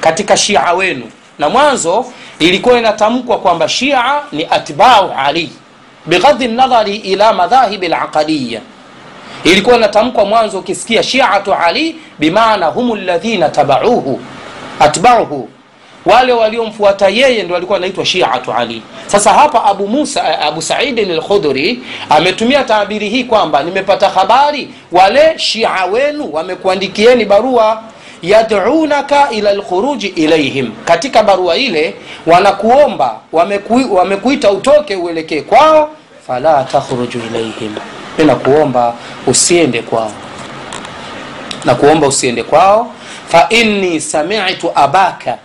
katika 0.00 0.36
shia 0.36 0.72
wenu. 0.72 1.10
Na 1.38 1.48
mwanzo 1.48 2.06
ilikuwa 2.38 2.78
inatamkwa 2.78 3.38
kwamba 3.38 3.68
shia 3.68 4.04
ni 4.32 4.46
atbau 4.50 5.12
ali 5.18 5.52
bighadhi 6.06 6.48
nadhari 6.48 6.96
ila 6.96 7.32
madhahibi 7.32 7.88
laqadiya 7.88 8.60
ilikuwa 9.44 9.76
inatamkwa 9.76 10.24
mwanzo 10.24 10.58
ukisikia 10.58 11.02
shiatu 11.02 11.54
ali 11.54 11.96
bimaana 12.18 12.66
hum 12.66 12.94
ladhina 13.06 13.48
tabauhu 13.48 14.20
atbauhu 14.80 15.48
wale 16.06 16.32
waliomfuata 16.32 17.08
yeye 17.08 17.42
ndo 17.42 17.54
walikuwa 17.54 17.76
wanaitwa 17.76 18.04
shiatu 18.06 18.52
ali. 18.52 18.82
Sasa 19.06 19.32
hapa 19.32 19.64
abu 19.64 19.88
musa 19.88 20.38
abu 20.40 20.62
saidin 20.62 21.12
lkhudhuri 21.12 21.80
ametumia 22.10 22.64
taabiri 22.64 23.08
hii 23.08 23.24
kwamba 23.24 23.62
nimepata 23.62 24.08
habari 24.08 24.68
wale 24.92 25.38
shia 25.38 25.84
wenu 25.92 26.28
wamekuandikieni 26.32 27.24
barua 27.24 27.82
yadunaka 28.22 29.30
ila 29.30 29.52
lkhuruji 29.54 30.06
ilaihim 30.06 30.70
katika 30.84 31.22
barua 31.22 31.56
ile 31.56 31.94
wanakuomba 32.26 33.16
wameku, 33.32 33.94
wamekuita 33.96 34.50
utoke 34.50 34.96
uelekee 34.96 35.40
kwao 35.40 35.90
fala 36.26 36.64
takhruju 36.64 37.20
ilaihim 37.30 37.74
nakuomba 38.26 38.94
usiende 39.26 39.82
kwao. 39.82 40.12
Nakuomba 41.64 42.06
usiende 42.06 42.42
kwao. 42.42 42.92
Fa 43.28 43.46
inni 43.50 44.00
samitu 44.00 44.70
abaka 44.74 45.38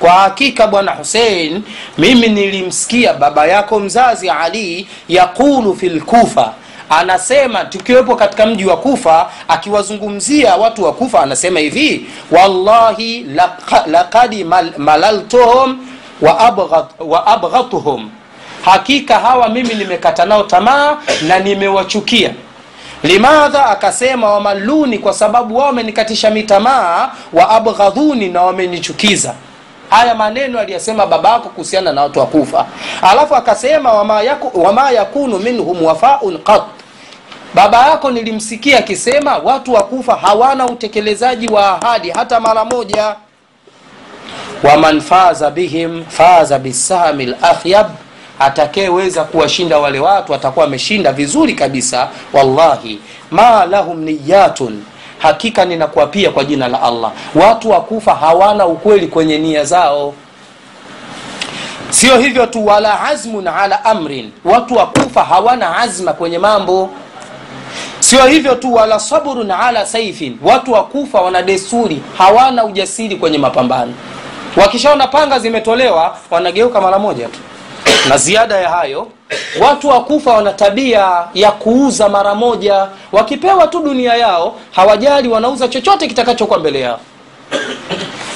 kwa 0.00 0.10
hakika 0.12 0.66
bwana 0.66 0.92
husein 0.92 1.62
mimi 1.98 2.28
nilimsikia 2.28 3.12
baba 3.14 3.46
yako 3.46 3.80
mzazi 3.80 4.30
ali 4.30 4.88
yaqulu 5.08 5.76
fi 5.76 5.88
lkufa 5.88 6.52
anasema 6.90 7.64
tukiwepo 7.64 8.16
katika 8.16 8.46
mji 8.46 8.64
wa 8.66 8.76
kufa 8.76 9.30
akiwazungumzia 9.48 10.56
watu 10.56 10.84
wa 10.84 10.92
kufa 10.92 11.20
anasema 11.20 11.60
hivi 11.60 12.06
wallahi 12.30 13.26
laqad 13.86 14.44
mal, 14.44 14.72
malaltuhum 14.78 15.86
wa 16.20 17.40
hakika 18.62 19.18
hawa 19.18 19.48
mimi 19.48 19.74
nimekata 19.74 20.24
nao 20.24 20.42
tamaa 20.42 20.96
na 21.28 21.38
nimewachukia. 21.38 22.30
Limadha 23.02 23.66
akasema 23.66 24.30
wamaluni 24.32 24.98
kwa 24.98 25.12
sababu 25.12 25.56
wao 25.56 25.66
wamenikatisha 25.66 26.30
mitamaa 26.30 27.10
wa 27.32 27.50
abghadhuni 27.50 28.28
na 28.28 28.42
wamenichukiza 28.42 29.34
haya 29.90 30.14
maneno 30.14 30.58
aliyasema 30.58 31.06
babako 31.06 31.48
kuhusiana 31.48 31.92
na 31.92 32.02
watu 32.02 32.18
wa 32.18 32.26
kufa. 32.26 32.66
Alafu 33.02 33.34
akasema 33.34 33.92
wama, 33.92 34.22
yaku, 34.22 34.62
wama 34.64 34.90
yakunu 34.90 35.38
minhum 35.38 35.84
wafaun 35.84 36.38
qat. 36.38 36.62
Baba 37.54 37.88
yako 37.90 38.10
nilimsikia 38.10 38.78
akisema 38.78 39.36
watu 39.38 39.72
wa 39.72 39.82
kufa 39.82 40.14
hawana 40.16 40.66
utekelezaji 40.66 41.48
wa 41.48 41.82
ahadi 41.82 42.10
hata 42.10 42.40
mara 42.40 42.64
moja. 42.64 43.14
Waman 44.62 45.00
faza 45.00 45.50
bihim 45.50 46.04
faza 46.04 46.58
bisahmi 46.58 47.26
lakhyab 47.26 47.86
atakayeweza 48.38 49.24
kuwashinda 49.24 49.78
wale 49.78 49.98
watu 50.00 50.34
atakuwa 50.34 50.64
ameshinda 50.66 51.12
vizuri 51.12 51.54
kabisa. 51.54 52.08
Wallahi 52.32 53.00
ma 53.30 53.64
lahum 53.66 53.98
niyatun 54.00 54.82
hakika 55.18 55.64
ninakuapia 55.64 56.30
kwa 56.30 56.44
jina 56.44 56.68
la 56.68 56.82
allah. 56.82 57.12
Watu 57.34 57.70
wa 57.70 57.80
kufa 57.80 58.14
hawana 58.14 58.66
ukweli 58.66 59.06
kwenye 59.06 59.38
nia 59.38 59.64
zao. 59.64 60.14
Sio 61.90 62.18
hivyo 62.18 62.46
tu 62.46 62.66
wala 62.66 63.00
azmun 63.04 63.46
ala 63.48 63.84
amrin. 63.84 64.30
Watu 64.44 64.74
wa 64.76 64.86
kufa 64.86 65.24
hawana 65.24 65.76
azma 65.78 66.12
kwenye 66.12 66.38
mambo. 66.38 66.90
Sio 68.00 68.26
hivyo 68.26 68.54
tu 68.54 68.74
wala 68.74 69.00
sabrun 69.00 69.50
ala 69.50 69.86
saifin. 69.86 70.38
Watu 70.42 70.72
wa 70.72 70.84
kufa 70.84 71.20
wana 71.20 71.42
desturi 71.42 72.02
hawana 72.18 72.64
ujasiri 72.64 73.16
kwenye 73.16 73.38
mapambano. 73.38 73.92
Wakishaona 74.56 75.06
panga 75.06 75.38
zimetolewa 75.38 76.16
wanageuka 76.30 76.80
mara 76.80 76.98
moja 76.98 77.28
tu 77.28 77.38
na 78.08 78.16
ziada 78.16 78.56
ya 78.58 78.68
hayo 78.68 79.06
watu 79.60 79.88
wa 79.88 80.00
kufa 80.04 80.32
wana 80.32 80.52
tabia 80.52 81.24
ya 81.34 81.50
kuuza 81.52 82.08
mara 82.08 82.34
moja. 82.34 82.86
Wakipewa 83.12 83.66
tu 83.66 83.80
dunia 83.80 84.14
yao 84.14 84.56
hawajali 84.72 85.28
wanauza 85.28 85.68
chochote 85.68 86.06
kitakachokuwa 86.06 86.58
mbele 86.58 86.80
yao. 86.80 87.00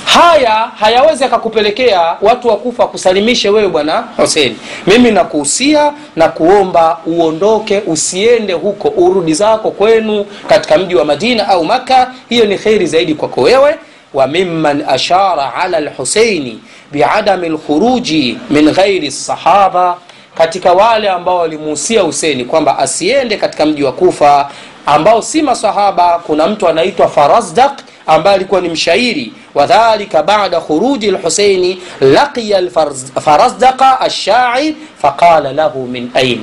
Haya 0.05 0.71
hayawezi 0.81 1.25
akakupelekea 1.25 2.17
watu 2.23 2.49
wakufa 2.49 2.87
kusalimishe 2.87 3.49
wewe 3.49 3.69
bwana 3.69 4.05
hoseni 4.17 4.57
mimi 4.87 5.11
nakuhusia 5.11 5.93
na 6.17 6.29
kuomba 6.29 6.99
uondoke 7.07 7.83
usiende 7.87 8.53
huko 8.53 8.89
urudi 8.89 9.35
zako 9.35 9.71
kwenu 9.71 10.27
katika 10.49 10.79
mji 10.79 10.95
wa 10.95 11.05
madina 11.05 11.49
au 11.49 11.65
maka 11.65 12.15
hiyo 12.29 12.45
ni 12.45 12.59
kheri 12.59 12.87
zaidi 12.87 13.15
kwako 13.15 13.41
wewe 13.41 13.79
mimman 14.27 14.85
ashara 14.89 15.55
ala 15.55 15.81
lhuseini 15.81 16.61
biadami 16.93 17.49
lkhuruji 17.49 18.39
min 18.51 18.73
ghairi 18.73 19.11
sahaba 19.11 19.97
katika 20.35 20.73
wale 20.73 21.09
ambao 21.11 21.39
walimuhusia 21.39 22.03
huseni 22.03 22.45
kwamba 22.45 22.79
asiende 22.79 23.37
katika 23.37 23.67
mji 23.67 23.83
wa 23.85 23.93
kufa 23.93 24.51
ambao 24.87 25.23
si 25.23 25.43
masahaba. 25.43 26.19
Kuna 26.27 26.47
mtu 26.47 26.69
anaitwa 26.69 27.09
farazdak 27.09 27.81
ambaye 28.07 28.37
alikuwa 28.37 28.61
ni 28.61 28.69
mshairi. 28.69 29.33
Wadhalika 29.55 30.23
bada 30.23 30.61
khuruji 30.61 31.11
lhuseini 31.11 31.83
laqiya 32.01 32.61
lfarazdaqa 32.61 34.01
alshair 34.01 34.75
faqala 35.03 35.53
lahu 35.53 35.87
min 35.87 36.11
ain 36.15 36.41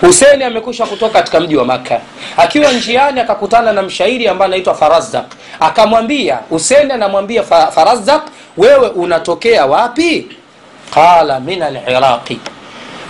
huseni 0.00 0.44
amekusha 0.44 0.86
kutoka 0.86 1.12
katika 1.12 1.40
mji 1.40 1.56
wa 1.56 1.64
makka. 1.64 2.00
Akiwa 2.36 2.72
njiani 2.72 3.20
akakutana 3.20 3.72
na 3.72 3.82
mshairi 3.82 4.28
ambaye 4.28 4.46
anaitwa 4.46 4.74
farazdak 4.74 5.24
akamwambia 5.60 6.38
huseni 6.50 6.92
anamwambia 6.92 7.42
fa, 7.42 7.66
farazdak 7.66 8.22
wewe 8.56 8.88
unatokea 8.88 9.66
wapi? 9.66 10.26
Qala 10.94 11.40
min 11.40 11.62
aliraqi. 11.62 12.40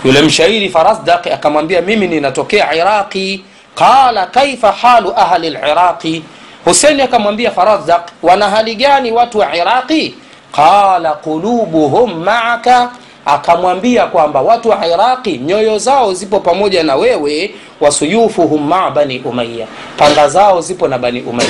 Yule 0.05 0.21
mshairi 0.21 0.69
farazdak 0.69 1.27
akamwambia 1.27 1.81
mimi 1.81 2.07
ninatokea 2.07 2.73
iraqi. 2.75 3.43
Qala 3.75 4.25
kaifa 4.25 4.71
halu 4.71 5.13
ahli 5.17 5.49
liraqi 5.49 6.23
huseni 6.65 7.01
akamwambia 7.01 7.51
farazdak 7.51 8.09
wana 8.23 8.49
hali 8.49 8.75
gani 8.75 9.11
watu 9.11 9.37
wa 9.39 9.55
iraqi? 9.55 10.15
Qala 10.55 11.11
qulubuhum 11.13 12.23
maaka 12.23 12.91
akamwambia 13.25 14.05
kwamba 14.05 14.41
watu 14.41 14.69
wa 14.69 14.87
iraqi 14.87 15.37
nyoyo 15.37 15.77
zao 15.77 16.13
zipo 16.13 16.39
pamoja 16.39 16.83
na 16.83 16.95
wewe 16.95 17.55
wasuyufuhum 17.81 18.67
maa 18.67 18.91
bani 18.91 19.19
umaya 19.25 19.67
panga 19.97 20.27
zao 20.29 20.61
zipo 20.61 20.87
na 20.87 20.97
bani 20.97 21.21
umaya 21.21 21.49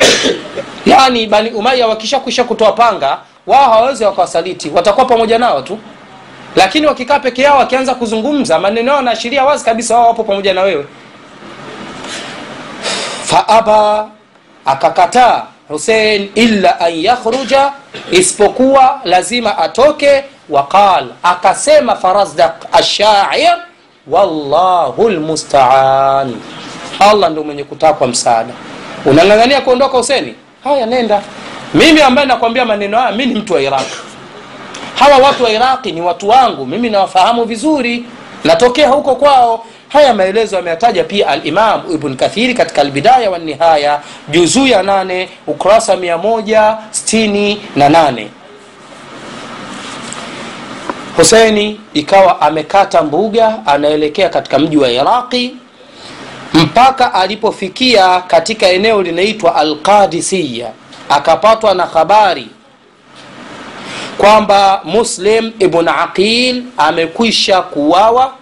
yani 0.86 1.26
bani 1.26 1.50
umaya 1.50 1.86
wakishakwisha 1.86 2.44
kutoa 2.44 2.72
panga 2.72 3.18
wao 3.46 3.70
hawawezi 3.70 4.04
wakawasaliti. 4.04 4.70
Watakuwa 4.70 5.06
pamoja 5.06 5.38
nao 5.38 5.62
tu. 5.62 5.78
Lakini 6.56 6.86
wakikaa 6.86 7.18
peke 7.18 7.42
yao 7.42 7.58
wakianza 7.58 7.94
kuzungumza 7.94 8.58
maneno 8.58 8.90
yao 8.90 8.98
anaashiria 9.00 9.44
wazi 9.44 9.64
kabisa 9.64 9.94
wao 9.98 10.06
wapo 10.08 10.24
pamoja 10.24 10.54
na 10.54 10.62
wewe. 10.62 10.86
Faaba 13.24 14.08
akakataa 14.64 15.42
husein 15.68 16.30
illa 16.34 16.80
an 16.80 16.94
yakhruja 17.04 17.72
isipokuwa 18.10 19.00
lazima 19.04 19.58
atoke 19.58 20.24
وقال 20.50 21.06
akasema 21.22 21.96
farazdak 21.96 22.66
ashair 22.72 23.58
wallahu 24.10 25.08
lmustaan 25.10 26.34
allah 27.00 27.30
ndo 27.30 27.44
mwenye 27.44 27.64
kutakwa 27.64 28.06
msaada. 28.06 28.52
Unang'ang'ania 29.06 29.60
kuondoka 29.60 29.98
useni? 29.98 30.34
Haya 30.64 30.86
nenda. 30.86 31.22
Mimi 31.74 32.00
ambaye 32.02 32.26
nakwambia 32.28 32.64
maneno 32.64 32.98
haya 32.98 33.12
mi 33.12 33.26
ni 33.26 33.34
mtu 33.34 33.54
wa 33.54 33.60
iraqi 33.60 33.96
hawa 34.98 35.16
watu 35.18 35.44
wa 35.44 35.50
iraqi 35.50 35.92
ni 35.92 36.00
watu 36.00 36.28
wangu. 36.28 36.66
Mimi 36.66 36.90
nawafahamu 36.90 37.44
vizuri. 37.44 38.04
Natokea 38.44 38.88
huko 38.88 39.14
kwao. 39.14 39.64
Haya 39.88 40.14
maelezo 40.14 40.58
ameyataja 40.58 41.04
pia 41.04 41.28
alimam 41.28 41.82
ibn 41.94 42.16
kathiri 42.16 42.54
katika 42.54 42.80
albidaya 42.80 43.30
wanihaya 43.30 44.00
juzuu 44.28 44.66
ya 44.66 44.82
8 44.82 45.28
ukurasa 45.46 45.96
168 45.96 48.26
huseini 51.16 51.80
ikawa 51.94 52.40
amekata 52.40 53.02
mbuga 53.02 53.58
anaelekea 53.66 54.28
katika 54.28 54.58
mji 54.58 54.76
wa 54.76 54.90
iraqi 54.90 55.56
mpaka 56.54 57.14
alipofikia 57.14 58.20
katika 58.20 58.68
eneo 58.68 59.02
linaitwa 59.02 59.54
alqadisiya 59.56 60.70
akapatwa 61.08 61.74
na 61.74 61.86
habari 61.86 62.48
kwamba 64.18 64.80
muslim 64.84 65.52
ibn 65.58 65.88
aqil 65.88 66.62
amekwisha 66.76 67.62
kuwawa 67.62 68.32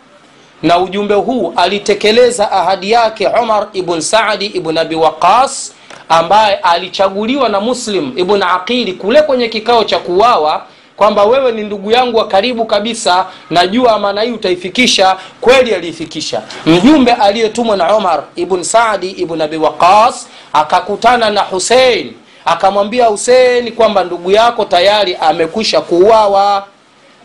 na 0.62 0.78
ujumbe 0.78 1.14
huu 1.14 1.52
alitekeleza 1.56 2.52
ahadi 2.52 2.90
yake 2.90 3.26
umar 3.42 3.68
ibn 3.72 4.00
saadi 4.00 4.46
ibn 4.46 4.78
abi 4.78 4.94
waqas 4.94 5.72
ambaye 6.08 6.54
alichaguliwa 6.54 7.48
na 7.48 7.60
muslim 7.60 8.12
ibn 8.18 8.42
aqili 8.42 8.92
kule 8.92 9.22
kwenye 9.22 9.48
kikao 9.48 9.84
cha 9.84 9.98
kuwawa 9.98 10.64
kwamba 10.96 11.24
wewe 11.24 11.52
ni 11.52 11.62
ndugu 11.62 11.90
yangu 11.90 12.16
wa 12.18 12.28
karibu 12.28 12.64
kabisa 12.64 13.26
najua 13.50 13.92
amana 13.92 14.22
hii 14.22 14.30
utaifikisha 14.30 15.16
kweli 15.40 15.74
aliifikisha. 15.74 16.42
Mjumbe 16.66 17.12
aliyetumwa 17.12 17.76
na 17.76 17.96
umar 17.96 18.22
ibn 18.36 18.62
saadi 18.62 19.10
ibn 19.10 19.40
abi 19.40 19.56
waqas 19.56 20.26
akakutana 20.52 21.30
na 21.30 21.40
husein 21.40 22.12
akamwambia 22.44 23.06
husein 23.06 23.72
kwamba 23.72 24.04
ndugu 24.04 24.30
yako 24.30 24.64
tayari 24.64 25.16
amekwisha 25.20 25.80
kuuawa. 25.80 26.66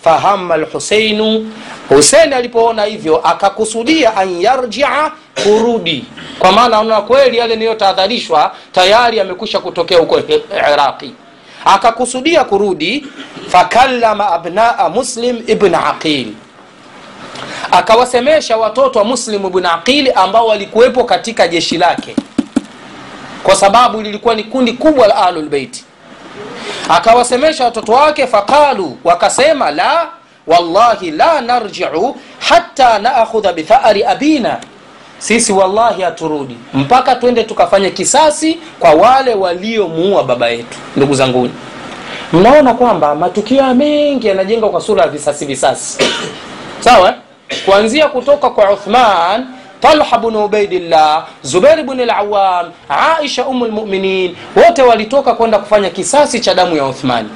Fahama 0.03 0.58
lhuseinu 0.58 1.51
husein 1.89 2.34
alipoona 2.34 2.84
hivyo 2.84 3.17
akakusudia 3.27 4.17
an 4.17 4.41
yarjia 4.41 5.12
kurudi. 5.43 6.05
Kwa 6.39 6.51
maana 6.51 6.77
anaona 6.79 7.01
kweli 7.01 7.38
yale 7.38 7.55
niliyotahadharishwa 7.55 8.55
tayari 8.71 9.19
amekwisha 9.19 9.60
kutokea 9.60 9.97
huko 9.99 10.19
iraqi 10.73 11.13
akakusudia 11.65 12.43
kurudi 12.43 13.08
fakallama 13.50 14.32
abnaa 14.32 14.89
muslim 14.89 15.43
ibn 15.48 15.76
aqil. 15.76 16.28
Akawasemesha 17.72 18.58
watoto 18.58 19.00
wa 19.00 19.06
muslim 19.06 19.45
ibn 19.45 19.65
aqili 19.65 20.12
ambao 20.12 20.48
walikuwepo 20.48 21.04
katika 21.04 21.48
jeshi 21.48 21.78
lake. 21.78 22.15
Kwa 23.43 23.56
sababu 23.56 24.02
lilikuwa 24.02 24.36
ni 24.36 24.43
kundi 24.43 24.74
kubwa 24.74 25.08
la 25.08 25.15
ahlulbeiti 25.15 25.84
akawasemesha 26.89 27.65
watoto 27.65 27.91
wake 27.91 28.28
faqalu 28.28 28.98
wakasema 29.04 29.72
la 29.72 30.08
wallahi 30.48 31.12
la 31.12 31.41
narjiu 31.41 32.15
hata 32.39 33.00
naakhudha 33.00 33.54
bithari 33.54 34.04
abina 34.04 34.58
sisi 35.19 35.51
wallahi 35.53 36.01
haturudi. 36.01 36.58
Mpaka 36.73 37.15
twende 37.15 37.43
tukafanye 37.43 37.89
kisasi 37.89 38.60
kwa 38.79 38.91
wale 38.93 39.34
waliomuua 39.34 40.23
baba 40.23 40.49
yetu 40.49 40.77
ndugu 40.95 41.13
zanguni. 41.13 41.51
Mnaona 42.34 42.73
kwamba 42.73 43.15
matukio 43.15 43.73
mengi 43.75 44.27
yanajengwa 44.27 44.69
kwa 44.69 44.82
sura 44.82 45.01
ya 45.01 45.08
visasi 45.08 45.45
visasi. 45.45 45.97
Sawa? 46.86 47.13
Kuanzia 47.65 48.08
kutoka 48.08 48.49
kwa 48.49 48.71
uthman 48.73 49.45
talha 49.82 50.17
bnu 50.17 50.45
ubaidillah 50.45 51.27
zubair 51.43 51.84
bn 51.84 52.05
lawam 52.05 52.71
aisha 52.89 53.45
umu 53.45 53.65
lmuminin 53.65 54.36
wote 54.55 54.82
walitoka 54.82 55.34
kwenda 55.34 55.60
kufanya 55.60 55.89
kisasi 55.89 56.39
cha 56.39 56.53
damu 56.53 56.75
ya 56.77 56.86
uthmani 56.86 57.29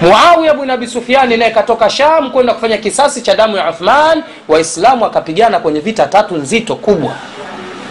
muawiya 0.00 0.54
bin 0.54 0.70
abi 0.70 0.86
sufiani 0.86 1.36
naye 1.36 1.50
katoka 1.50 1.90
sham 1.90 2.30
kwenda 2.30 2.54
kufanya 2.54 2.78
kisasi 2.78 3.22
cha 3.22 3.34
damu 3.36 3.56
ya 3.56 3.70
uthman 3.70 4.22
waislamu 4.48 5.04
akapigana 5.04 5.58
kwenye 5.60 5.80
vita 5.80 6.06
tatu 6.06 6.36
nzito 6.36 6.76
kubwa. 6.76 7.12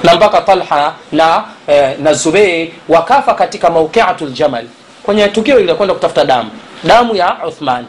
Na 0.03 0.15
mpaka 0.15 0.41
talha 0.41 0.93
na, 1.11 1.43
eh, 1.67 1.95
na 1.99 2.13
zubeir 2.13 2.69
wakafa 2.89 3.33
katika 3.33 3.69
maukiatu 3.69 4.25
ljamal 4.25 4.65
kwenye 5.03 5.27
tukio 5.27 5.59
ile 5.59 5.73
kwenda 5.73 5.93
kutafuta 5.93 6.25
damu. 6.25 6.49
Damu 6.83 7.15
ya 7.15 7.37
uthman. 7.47 7.85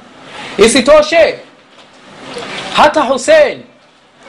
Isitoshe 0.58 1.38
hata 2.76 3.00
husein 3.00 3.62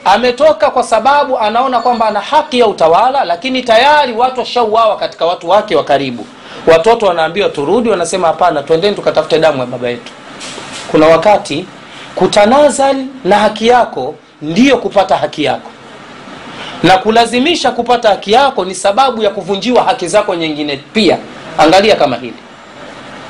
ametoka 0.04 0.70
kwa 0.70 0.82
sababu 0.82 1.38
anaona 1.38 1.80
kwamba 1.80 2.06
ana 2.06 2.20
haki 2.20 2.58
ya 2.58 2.66
utawala 2.66 3.24
lakini 3.24 3.62
tayari 3.62 4.12
watu 4.12 4.40
washauawa 4.40 4.96
katika 4.96 5.26
watu 5.26 5.48
wake 5.48 5.76
wa 5.76 5.84
karibu 5.84 6.26
watoto 6.66 7.06
wanaambiwa 7.06 7.48
turudi 7.48 7.88
wanasema 7.88 8.26
hapana 8.26 8.62
twendeni 8.62 8.96
tukatafute 8.96 9.38
damu 9.38 9.58
ya 9.58 9.66
baba 9.66 9.88
yetu. 9.88 10.12
Kuna 10.90 11.06
wakati 11.06 11.66
kutanazal 12.14 12.96
na 13.24 13.38
haki 13.38 13.66
yako 13.66 14.14
ndiyo 14.42 14.76
kupata 14.78 15.16
haki 15.16 15.44
yako. 15.44 15.70
Na 16.82 16.98
kulazimisha 16.98 17.70
kupata 17.70 18.08
haki 18.08 18.32
yako 18.32 18.64
ni 18.64 18.74
sababu 18.74 19.22
ya 19.22 19.30
kuvunjiwa 19.30 19.82
haki 19.82 20.08
zako 20.08 20.34
nyingine 20.34 20.76
pia. 20.92 21.18
Angalia 21.58 21.96
kama 21.96 22.16
hili. 22.16 22.34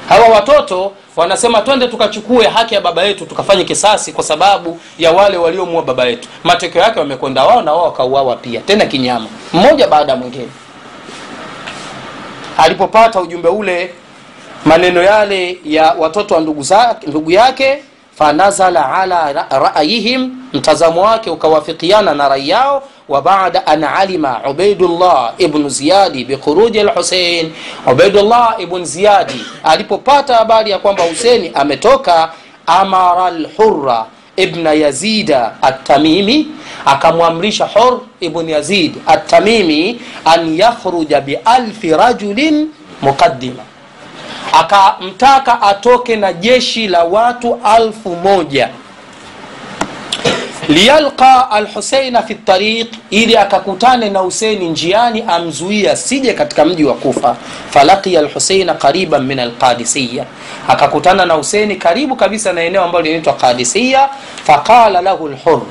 Hawa 0.09 0.29
watoto 0.29 0.93
wanasema 1.17 1.61
twende 1.61 1.89
tukachukue 1.89 2.47
haki 2.47 2.75
ya 2.75 2.81
baba 2.81 3.03
yetu 3.03 3.27
tukafanye 3.27 3.65
kisasi 3.65 4.13
kwa 4.13 4.25
sababu 4.25 4.81
ya 4.99 5.13
wale 5.13 5.37
waliomua 5.37 5.83
baba 5.83 6.05
yetu. 6.05 6.29
Matokeo 6.45 6.83
yake 6.83 6.99
wamekwenda 6.99 7.45
wao 7.45 7.63
na 7.63 7.73
wao 7.73 7.85
wakauawa 7.85 8.37
pia. 8.37 8.61
Tena 8.61 8.87
kinyama. 8.87 9.27
Mmoja 9.53 9.87
baada 9.89 10.13
ya 10.13 10.19
mwingine 10.19 10.49
alipopata 12.59 13.21
ujumbe 13.21 13.49
ule 13.49 13.95
maneno 14.65 15.03
yale 15.03 15.59
ya 15.65 15.95
watoto 15.99 16.35
wa 16.35 16.41
ndugu, 16.41 16.63
za, 16.63 16.97
ndugu 17.07 17.31
yake 17.31 17.83
fanazala 18.19 18.93
ala 18.95 19.33
raayihim 19.51 20.31
mtazamo 20.53 21.03
wake 21.03 21.31
ukawafikiana 21.31 22.15
na 22.15 22.29
rai 22.29 22.49
yao 22.49 22.83
wa 23.09 23.23
baada 23.23 23.67
an 23.67 23.85
alima 23.85 24.41
ubaidullah 24.51 25.33
ibnu 25.39 25.69
ziyadi 25.69 26.25
bikhuruji 26.25 26.83
lhusein 26.83 27.53
ubaidullah 27.93 28.55
ibn 28.59 28.85
ziyadi 28.85 29.45
alipopata 29.65 30.35
habari 30.35 30.71
ya 30.71 30.79
kwamba 30.79 31.03
huseni 31.05 31.51
ametoka 31.55 32.33
amara 32.67 33.31
lhura 33.31 34.07
ibna 34.37 34.73
yazida 34.73 35.63
atamimi 35.63 36.47
akamwamrisha 36.87 37.65
hor 37.67 38.01
ibn 38.21 38.49
yazid 38.49 38.95
atamimi 39.07 40.01
an 40.25 40.57
yakhruja 40.57 41.21
bialfi 41.21 41.91
rajulin 41.91 42.69
muqaddima. 43.03 43.63
Akamtaka 44.53 45.63
atoke 45.63 46.17
na 46.17 46.33
jeshi 46.33 46.89
la 46.89 47.05
watu 47.05 47.59
alfu 47.65 48.09
moja 48.17 48.69
liyalqa 50.69 51.51
alhuseina 51.51 52.23
fi 52.23 52.35
tariq 52.35 52.87
ili 53.11 53.37
akakutane 53.37 54.11
na 54.11 54.19
huseini 54.19 54.69
njiani 54.69 55.25
amzuia 55.29 55.97
sije 55.97 56.33
katika 56.33 56.65
mji 56.65 56.85
wa 56.85 56.95
kufa. 56.95 57.37
Falaqiya 57.71 58.21
alhuseina 58.21 58.75
qariban 58.75 59.23
min 59.27 59.39
alqadisiya 59.39 60.25
akakutana 60.69 61.27
na 61.27 61.35
huseini 61.35 61.77
karibu 61.77 62.17
kabisa 62.17 62.53
na 62.53 62.63
eneo 62.63 62.85
ambalo 62.85 63.05
linaitwa 63.05 63.33
qadisiya 63.33 64.09
faqala 64.45 65.01
lahu 65.01 65.29
lhur 65.29 65.63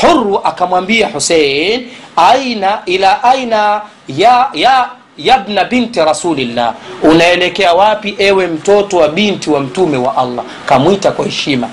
huru 0.00 0.38
akamwambia 0.44 1.08
husein 1.08 1.88
aina 2.16 2.82
ila 2.86 3.22
aina 3.24 3.80
ya, 4.08 4.48
ya 4.54 4.88
yabna 5.18 5.64
binti 5.64 6.00
rasulillah? 6.00 6.74
Unaelekea 7.02 7.72
wapi 7.72 8.14
ewe 8.18 8.46
mtoto 8.46 8.96
wa 8.96 9.08
binti 9.08 9.50
wa 9.50 9.60
mtume 9.60 9.96
wa 9.96 10.16
allah? 10.16 10.44
Kamwita 10.66 11.10
kwa 11.12 11.24
heshima. 11.24 11.68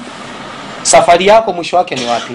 Safari 0.81 1.27
yako 1.27 1.53
mwisho 1.53 1.77
wake 1.77 1.95
ni 1.95 2.05
wapi 2.05 2.33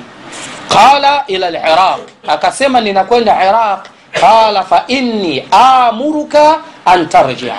qala 0.69 1.25
ila 1.27 1.51
liraq 1.51 2.01
akasema 2.29 2.81
ninakwenda 2.81 3.45
iraq. 3.49 3.87
Qala 4.21 4.63
fa 4.63 4.85
inni 4.89 5.45
amuruka 5.51 6.59
an 6.85 7.09
tarjia. 7.09 7.55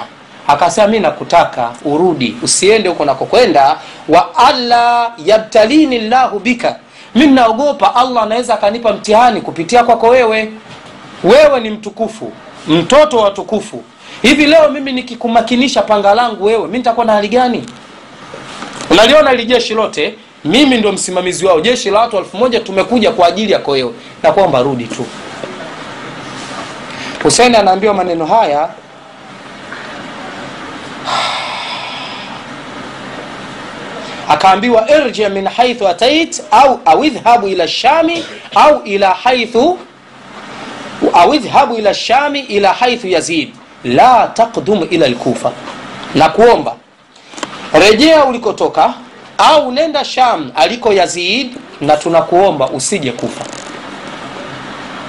Akasema 0.47 0.87
mi 0.87 0.99
nakutaka 0.99 1.71
urudi 1.85 2.37
usiende 2.43 2.89
huko 2.89 3.05
nakokwenda. 3.05 3.77
Wa 4.09 4.35
alla 4.37 5.11
yabtalini 5.25 5.99
llahu 5.99 6.39
bika. 6.39 6.75
Mi 7.15 7.27
naogopa 7.27 7.95
allah 7.95 8.23
anaweza 8.23 8.53
akanipa 8.53 8.93
mtihani 8.93 9.41
kupitia 9.41 9.83
kwako 9.83 10.07
wewe. 10.07 10.51
Wewe 11.23 11.59
ni 11.59 11.69
mtukufu 11.69 12.31
mtoto 12.67 13.17
wa 13.17 13.31
tukufu. 13.31 13.83
Hivi 14.21 14.45
leo 14.45 14.69
mimi 14.69 14.91
nikikumakinisha 14.91 15.81
panga 15.81 16.13
langu 16.15 16.45
wewe 16.45 16.67
mi 16.67 16.77
nitakuwa 16.77 17.05
na 17.05 17.13
hali 17.13 17.27
gani? 17.27 17.65
Unaliona 18.89 19.33
li 19.33 19.45
jeshi 19.45 19.73
lote 19.73 20.15
mimi 20.45 20.77
ndo 20.77 20.91
msimamizi 20.91 21.45
wao. 21.45 21.61
Jeshi 21.61 21.89
la 21.89 21.99
watu 21.99 22.17
elfu 22.17 22.37
moja 22.37 22.59
tumekuja 22.59 23.11
kwa 23.11 23.27
ajili 23.27 23.51
yako 23.51 23.71
wewe 23.71 23.93
na 24.23 24.31
kwamba 24.31 24.61
rudi 24.61 24.83
tu. 24.83 25.05
Husein 27.23 27.55
anaambiwa 27.55 27.93
maneno 27.93 28.25
haya. 28.25 28.69
Akaambiwa 34.29 34.89
irji 34.91 35.25
min 35.29 35.47
haithu 35.47 35.87
atait 35.87 36.43
au 36.51 36.79
au 36.85 37.03
idhhabu 37.03 37.47
ila 37.47 37.67
shami 37.67 38.25
au 38.55 38.81
ila 38.85 39.09
haithu 39.13 39.79
au 41.13 41.75
ila 41.77 41.93
shami 41.93 42.39
ila 42.39 42.73
haithu 42.73 43.07
yazid. 43.07 43.49
La 43.83 44.27
taqdum 44.33 44.87
ila 44.89 45.07
lkufa 45.07 45.51
na 46.15 46.29
kuomba 46.29 46.75
rejea 47.73 48.25
ulikotoka 48.25 48.93
au 49.37 49.71
nenda 49.71 50.03
sham 50.05 50.51
aliko 50.55 50.93
yazid 50.93 51.51
na 51.81 51.97
tunakuomba 51.97 52.69
usije 52.69 53.11
kufa. 53.11 53.45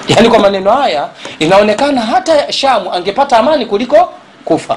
Yaani 0.09 0.29
kwa 0.29 0.39
maneno 0.39 0.71
haya 0.71 1.09
inaonekana 1.39 2.01
hata 2.01 2.53
shamu 2.53 2.93
angepata 2.93 3.39
amani 3.39 3.67
kuliko 3.67 4.13
kufa. 4.45 4.77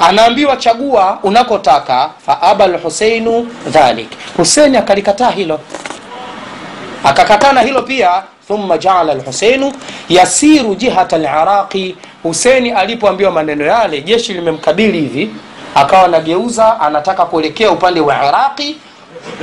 Anaambiwa 0.00 0.56
chagua 0.56 1.18
unakotaka 1.22 2.10
faaba 2.26 2.66
lhuseinu 2.66 3.48
dhalik. 3.66 4.08
Huseini 4.36 4.76
akalikataa 4.76 5.30
hilo. 5.30 5.60
Akakatana 7.04 7.60
hilo 7.60 7.82
pia 7.82 8.22
thumma 8.48 8.78
jaala 8.78 9.14
lhuseinu 9.14 9.72
yasiru 10.08 10.74
jihata 10.74 11.18
liraqi 11.18 11.96
huseni 12.22 12.70
alipoambiwa 12.70 13.30
maneno 13.30 13.64
yale 13.64 14.00
jeshi 14.02 14.32
limemkabili 14.34 15.00
hivi 15.00 15.30
akawa 15.76 16.04
anageuza 16.04 16.80
anataka 16.80 17.24
kuelekea 17.26 17.70
upande 17.70 18.00
wa 18.00 18.14
iraqi. 18.28 18.76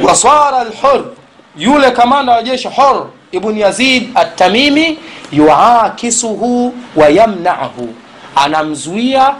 Wasara 0.03 0.63
lhur 0.63 1.05
yule 1.57 1.91
kamanda 1.91 2.33
wa 2.33 2.43
jeshi 2.43 2.67
hur 2.67 3.05
ibn 3.31 3.57
yazid 3.57 4.09
attamimi 4.15 4.99
yuakisuhu 5.31 6.73
wayamnahu 6.95 7.93
anamzuia 8.35 9.35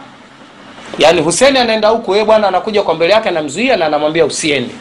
yani 1.00 1.22
huseni 1.22 1.60
anaenda 1.60 1.88
huku 1.90 2.14
yeye 2.14 2.26
bwana 2.26 2.48
anakuja 2.48 2.84
kwa 2.84 2.94
mbele 2.94 3.14
yake 3.14 3.30
anamzuia 3.30 3.78
na 3.78 3.86
anamwambia 3.86 4.26
usiende. 4.26 4.74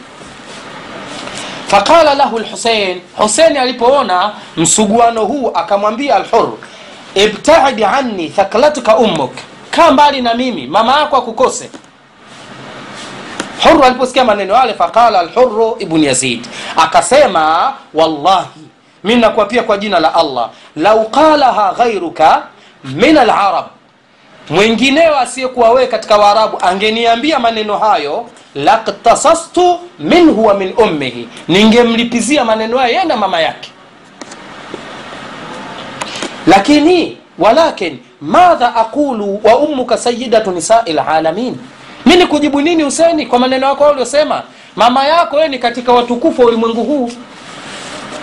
Faqala 1.67 2.13
lahu 2.15 2.39
lhusein 2.39 3.01
husein 3.17 3.57
alipoona 3.57 4.31
msuguano 4.57 5.25
huu 5.25 5.51
akamwambia 5.53 6.15
alhur 6.15 6.49
ibtaid 7.15 7.83
anni 7.83 8.29
thaklatuka 8.29 8.97
ummuk 8.97 9.31
kaa 9.71 9.91
mbali 9.91 10.21
na 10.21 10.33
mimi 10.33 10.67
mama 10.67 10.99
yako 10.99 11.17
akukose 11.17 11.69
huru 13.63 13.83
aliposikia 13.83 14.25
maneno 14.25 14.53
yale 14.53 14.73
faqala 14.73 15.19
alhuru 15.19 15.75
ibn 15.79 16.03
yazid. 16.03 16.47
Akasema 16.77 17.73
wallahi 17.93 18.47
mi 19.03 19.15
nakuapia 19.15 19.63
kwa 19.63 19.77
jina 19.77 19.99
la 19.99 20.15
allah. 20.15 20.49
Lau 20.75 21.09
qalaha 21.09 21.73
ghairuka 21.77 22.43
min 22.83 23.17
alarab. 23.17 23.65
Mwingineo 24.49 25.17
asiyekuwa 25.17 25.69
wewe 25.69 25.87
katika 25.87 26.17
waarabu 26.17 26.57
angeniambia 26.61 27.39
maneno 27.39 27.77
hayo 27.77 28.25
laktasastu 28.55 29.79
minhu 29.99 30.45
wa 30.45 30.53
min 30.53 30.73
ummihi. 30.77 31.27
Ningemlipizia 31.47 32.45
maneno 32.45 32.77
hayo 32.77 32.93
yeye 32.93 33.05
na 33.05 33.17
mama 33.17 33.39
yake. 33.41 33.69
Lakini 36.47 37.17
walakin 37.39 37.99
madha 38.21 38.75
aqulu 38.75 39.41
wa 39.43 39.57
ummuka 39.59 39.97
sayidatu 39.97 40.51
nisai 40.51 40.93
lalamin 40.93 41.57
mi 42.05 42.15
ni 42.15 42.25
kujibu 42.27 42.61
nini 42.61 42.83
huseni 42.83 43.25
kwa 43.25 43.39
maneno 43.39 43.67
yako 43.67 43.83
uliosema? 43.91 44.41
Mama 44.75 45.05
yako 45.07 45.47
ni 45.47 45.59
katika 45.59 45.91
watukufu 45.91 46.41
wa 46.41 46.47
ulimwengu 46.47 46.83
huu. 46.83 47.11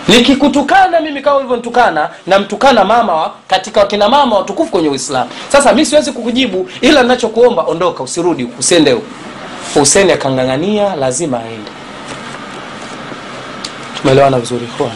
Nikikutukana 0.07 0.99
mimi 1.01 1.21
kama 1.21 1.37
ulivyonitukana 1.37 2.09
namtukana 2.27 2.85
mama 2.85 3.13
wa, 3.15 3.31
katika 3.47 3.79
wakina 3.79 4.09
mama 4.09 4.35
watukufu 4.37 4.71
kwenye 4.71 4.89
uislamu. 4.89 5.29
Sasa 5.49 5.73
mi 5.73 5.85
siwezi 5.85 6.11
kukujibu 6.11 6.69
ila 6.81 7.03
nachokuomba 7.03 7.63
ondoka 7.63 8.03
usirudi 8.03 8.47
usiende. 8.59 8.97
Huseni 9.73 10.11
akang'ang'ania 10.11 10.95
lazima 10.95 11.39
aende. 11.39 11.71
Tumeelewana 14.01 14.39
vizuri 14.39 14.67
kwa 14.77 14.91